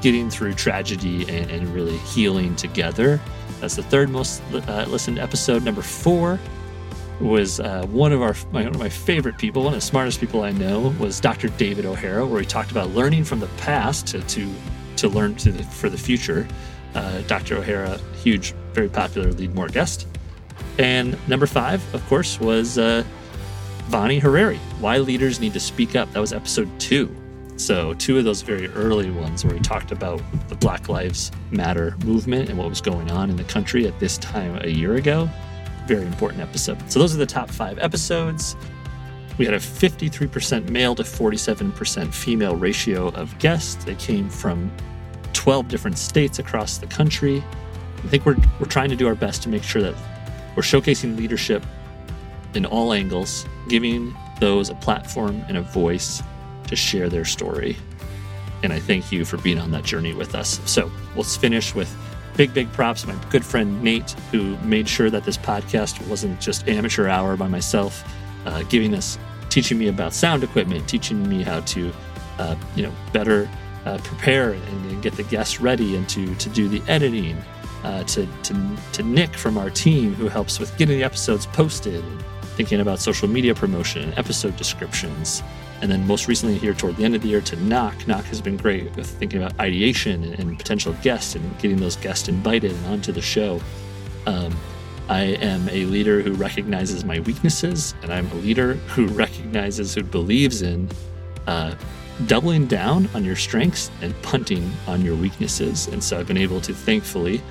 getting 0.01 0.31
through 0.31 0.53
tragedy 0.53 1.21
and, 1.29 1.51
and, 1.51 1.67
really 1.75 1.97
healing 1.97 2.55
together. 2.55 3.21
That's 3.59 3.75
the 3.75 3.83
third 3.83 4.09
most 4.09 4.41
uh, 4.51 4.85
listened 4.87 5.19
episode. 5.19 5.63
Number 5.63 5.83
four 5.83 6.39
was 7.21 7.59
uh, 7.59 7.85
one 7.87 8.11
of 8.11 8.21
our 8.21 8.35
my, 8.51 8.63
one 8.63 8.75
of 8.75 8.79
my 8.79 8.89
favorite 8.89 9.37
people, 9.37 9.63
one 9.63 9.73
of 9.73 9.79
the 9.79 9.85
smartest 9.85 10.19
people 10.19 10.43
I 10.43 10.51
know, 10.51 10.93
was 10.99 11.19
Dr. 11.19 11.49
David 11.49 11.85
O'Hara, 11.85 12.25
where 12.25 12.41
he 12.41 12.45
talked 12.45 12.71
about 12.71 12.89
learning 12.89 13.23
from 13.23 13.39
the 13.39 13.47
past 13.57 14.07
to 14.07 14.21
to, 14.21 14.53
to 14.97 15.09
learn 15.09 15.35
to 15.35 15.51
the, 15.51 15.63
for 15.63 15.89
the 15.89 15.97
future. 15.97 16.47
Uh, 16.93 17.21
Dr. 17.21 17.57
O'Hara, 17.57 17.97
huge, 18.21 18.53
very 18.73 18.89
popular 18.89 19.31
Leadmore 19.31 19.69
guest. 19.69 20.07
And 20.77 21.17
number 21.27 21.45
five, 21.45 21.81
of 21.93 22.05
course, 22.07 22.39
was 22.39 22.77
uh, 22.77 23.03
Vani 23.89 24.21
Harari, 24.21 24.57
Why 24.79 24.97
Leaders 24.97 25.39
Need 25.39 25.53
to 25.53 25.59
Speak 25.59 25.95
Up. 25.95 26.11
That 26.13 26.19
was 26.19 26.33
episode 26.33 26.69
two. 26.79 27.15
So, 27.57 27.93
two 27.93 28.17
of 28.17 28.23
those 28.23 28.41
very 28.41 28.67
early 28.69 29.11
ones 29.11 29.45
where 29.45 29.53
we 29.53 29.59
talked 29.59 29.91
about 29.91 30.21
the 30.49 30.55
Black 30.55 30.89
Lives 30.89 31.31
Matter 31.51 31.95
movement 32.05 32.49
and 32.49 32.57
what 32.57 32.69
was 32.69 32.81
going 32.81 33.11
on 33.11 33.29
in 33.29 33.35
the 33.35 33.43
country 33.43 33.85
at 33.85 33.99
this 33.99 34.17
time 34.17 34.59
a 34.63 34.69
year 34.69 34.95
ago. 34.95 35.29
Very 35.87 36.05
important 36.05 36.41
episode. 36.41 36.91
So, 36.91 36.99
those 36.99 37.13
are 37.13 37.17
the 37.17 37.25
top 37.25 37.49
five 37.49 37.79
episodes. 37.79 38.55
We 39.37 39.45
had 39.45 39.53
a 39.53 39.59
53% 39.59 40.69
male 40.69 40.93
to 40.95 41.03
47% 41.03 42.13
female 42.13 42.55
ratio 42.55 43.07
of 43.09 43.37
guests. 43.39 43.83
They 43.83 43.95
came 43.95 44.29
from 44.29 44.71
12 45.33 45.67
different 45.67 45.97
states 45.97 46.39
across 46.39 46.77
the 46.77 46.87
country. 46.87 47.43
I 48.03 48.07
think 48.07 48.25
we're, 48.25 48.37
we're 48.59 48.67
trying 48.67 48.89
to 48.89 48.95
do 48.95 49.07
our 49.07 49.15
best 49.15 49.41
to 49.43 49.49
make 49.49 49.63
sure 49.63 49.81
that 49.81 49.95
we're 50.55 50.63
showcasing 50.63 51.17
leadership 51.17 51.63
in 52.53 52.65
all 52.65 52.93
angles, 52.93 53.45
giving 53.69 54.15
those 54.39 54.69
a 54.69 54.75
platform 54.75 55.43
and 55.47 55.57
a 55.57 55.61
voice 55.61 56.21
to 56.67 56.75
share 56.75 57.09
their 57.09 57.25
story. 57.25 57.77
And 58.63 58.71
I 58.73 58.79
thank 58.79 59.11
you 59.11 59.25
for 59.25 59.37
being 59.37 59.57
on 59.57 59.71
that 59.71 59.83
journey 59.83 60.13
with 60.13 60.35
us. 60.35 60.59
So 60.65 60.91
let's 61.15 61.35
finish 61.35 61.73
with 61.73 61.95
big, 62.35 62.53
big 62.53 62.71
props. 62.73 63.01
To 63.01 63.07
my 63.07 63.15
good 63.29 63.45
friend 63.45 63.81
Nate, 63.83 64.11
who 64.31 64.57
made 64.57 64.87
sure 64.87 65.09
that 65.09 65.23
this 65.23 65.37
podcast 65.37 66.05
wasn't 66.07 66.39
just 66.39 66.67
amateur 66.67 67.07
hour 67.07 67.35
by 67.37 67.47
myself, 67.47 68.03
uh, 68.45 68.63
giving 68.63 68.93
us, 68.93 69.17
teaching 69.49 69.77
me 69.77 69.87
about 69.87 70.13
sound 70.13 70.43
equipment, 70.43 70.87
teaching 70.87 71.27
me 71.27 71.43
how 71.43 71.61
to, 71.61 71.91
uh, 72.39 72.55
you 72.75 72.83
know, 72.83 72.93
better 73.13 73.49
uh, 73.85 73.97
prepare 74.03 74.51
and, 74.51 74.91
and, 74.91 75.01
get 75.01 75.13
the 75.13 75.23
guests 75.23 75.59
ready 75.59 75.95
and 75.95 76.07
to 76.07 76.35
to 76.35 76.49
do 76.49 76.67
the 76.67 76.81
editing. 76.87 77.37
Uh, 77.83 78.03
to, 78.03 78.27
to 78.43 78.77
to 78.93 79.01
Nick 79.01 79.35
from 79.35 79.57
our 79.57 79.71
team 79.71 80.13
who 80.13 80.27
helps 80.27 80.59
with 80.59 80.75
getting 80.77 80.99
the 80.99 81.03
episodes 81.03 81.47
posted, 81.47 82.03
thinking 82.55 82.79
about 82.79 82.99
social 82.99 83.27
media 83.27 83.55
promotion 83.55 84.03
and 84.03 84.17
episode 84.19 84.55
descriptions. 84.55 85.41
And 85.81 85.91
then 85.91 86.05
most 86.05 86.27
recently 86.27 86.57
here 86.57 86.73
toward 86.73 86.95
the 86.97 87.03
end 87.03 87.15
of 87.15 87.21
the 87.21 87.27
year 87.27 87.41
to 87.41 87.55
Knock. 87.55 88.07
Knock 88.07 88.23
has 88.25 88.39
been 88.39 88.57
great 88.57 88.95
with 88.95 89.07
thinking 89.07 89.41
about 89.41 89.59
ideation 89.59 90.23
and, 90.23 90.39
and 90.39 90.57
potential 90.57 90.93
guests 91.01 91.35
and 91.35 91.57
getting 91.59 91.77
those 91.77 91.95
guests 91.95 92.27
invited 92.29 92.71
and 92.71 92.85
onto 92.85 93.11
the 93.11 93.21
show. 93.21 93.59
Um, 94.27 94.55
I 95.09 95.21
am 95.21 95.67
a 95.69 95.85
leader 95.85 96.21
who 96.21 96.33
recognizes 96.33 97.03
my 97.03 97.19
weaknesses, 97.19 97.95
and 98.03 98.13
I'm 98.13 98.31
a 98.31 98.35
leader 98.35 98.75
who 98.75 99.07
recognizes, 99.07 99.93
who 99.95 100.03
believes 100.03 100.61
in 100.61 100.89
uh, 101.47 101.75
doubling 102.27 102.67
down 102.67 103.09
on 103.13 103.25
your 103.25 103.35
strengths 103.35 103.89
and 104.01 104.19
punting 104.21 104.71
on 104.87 105.03
your 105.03 105.15
weaknesses. 105.15 105.87
And 105.87 106.03
so 106.03 106.19
I've 106.19 106.27
been 106.27 106.37
able 106.37 106.61
to 106.61 106.73
thankfully 106.73 107.41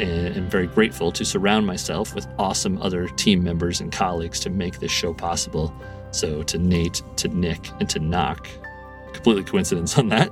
and 0.00 0.36
am 0.36 0.48
very 0.48 0.66
grateful 0.66 1.12
to 1.12 1.24
surround 1.24 1.66
myself 1.66 2.14
with 2.14 2.26
awesome 2.38 2.80
other 2.80 3.08
team 3.08 3.42
members 3.42 3.80
and 3.80 3.92
colleagues 3.92 4.40
to 4.40 4.50
make 4.50 4.78
this 4.78 4.90
show 4.90 5.12
possible. 5.12 5.74
So 6.12 6.42
to 6.44 6.58
Nate, 6.58 7.02
to 7.16 7.28
Nick, 7.28 7.68
and 7.80 7.88
to 7.90 7.98
Knock, 7.98 8.48
completely 9.12 9.44
coincidence 9.44 9.98
on 9.98 10.08
that, 10.10 10.30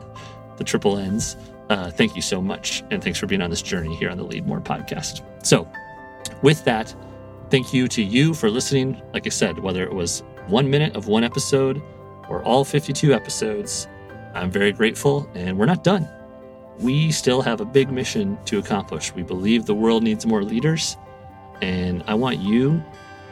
the 0.56 0.64
triple 0.64 0.98
N's. 0.98 1.36
Uh, 1.70 1.90
thank 1.90 2.16
you 2.16 2.22
so 2.22 2.42
much. 2.42 2.82
And 2.90 3.02
thanks 3.02 3.18
for 3.18 3.26
being 3.26 3.42
on 3.42 3.50
this 3.50 3.62
journey 3.62 3.94
here 3.96 4.10
on 4.10 4.18
the 4.18 4.24
Leadmore 4.24 4.60
podcast. 4.60 5.22
So, 5.46 5.68
with 6.42 6.64
that, 6.64 6.94
thank 7.48 7.72
you 7.72 7.86
to 7.88 8.02
you 8.02 8.34
for 8.34 8.50
listening. 8.50 9.00
Like 9.14 9.26
I 9.26 9.30
said, 9.30 9.58
whether 9.58 9.84
it 9.84 9.94
was 9.94 10.22
one 10.48 10.68
minute 10.68 10.96
of 10.96 11.06
one 11.06 11.22
episode 11.22 11.80
or 12.28 12.42
all 12.42 12.64
52 12.64 13.14
episodes, 13.14 13.86
I'm 14.34 14.50
very 14.50 14.72
grateful. 14.72 15.30
And 15.34 15.58
we're 15.58 15.66
not 15.66 15.84
done. 15.84 16.08
We 16.78 17.12
still 17.12 17.40
have 17.42 17.60
a 17.60 17.64
big 17.64 17.90
mission 17.90 18.38
to 18.46 18.58
accomplish. 18.58 19.14
We 19.14 19.22
believe 19.22 19.66
the 19.66 19.74
world 19.74 20.02
needs 20.02 20.26
more 20.26 20.42
leaders. 20.42 20.96
And 21.62 22.02
I 22.06 22.14
want 22.14 22.38
you, 22.38 22.82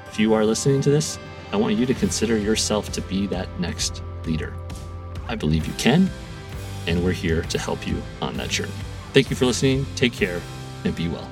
if 0.07 0.19
you 0.19 0.35
are 0.35 0.45
listening 0.45 0.81
to 0.83 0.91
this, 0.91 1.19
I 1.53 1.57
want 1.57 1.77
you 1.77 1.87
to 1.87 1.95
consider 1.95 2.37
yourself 2.37 2.93
to 2.93 3.01
be 3.01 3.27
that 3.29 3.49
next 3.59 4.03
leader. 4.25 4.55
I 5.29 5.35
believe 5.35 5.67
you 5.67 5.73
can, 5.75 6.11
and 6.87 7.05
we're 7.05 7.13
here 7.13 7.43
to 7.43 7.59
help 7.59 7.87
you 7.87 8.03
on 8.21 8.35
that 8.35 8.51
journey. 8.51 8.73
Thank 9.13 9.31
you 9.31 9.37
for 9.37 9.47
listening. 9.47 9.87
Take 9.95 10.13
care 10.13 10.41
and 10.85 10.95
be 10.95 11.09
well. 11.09 11.29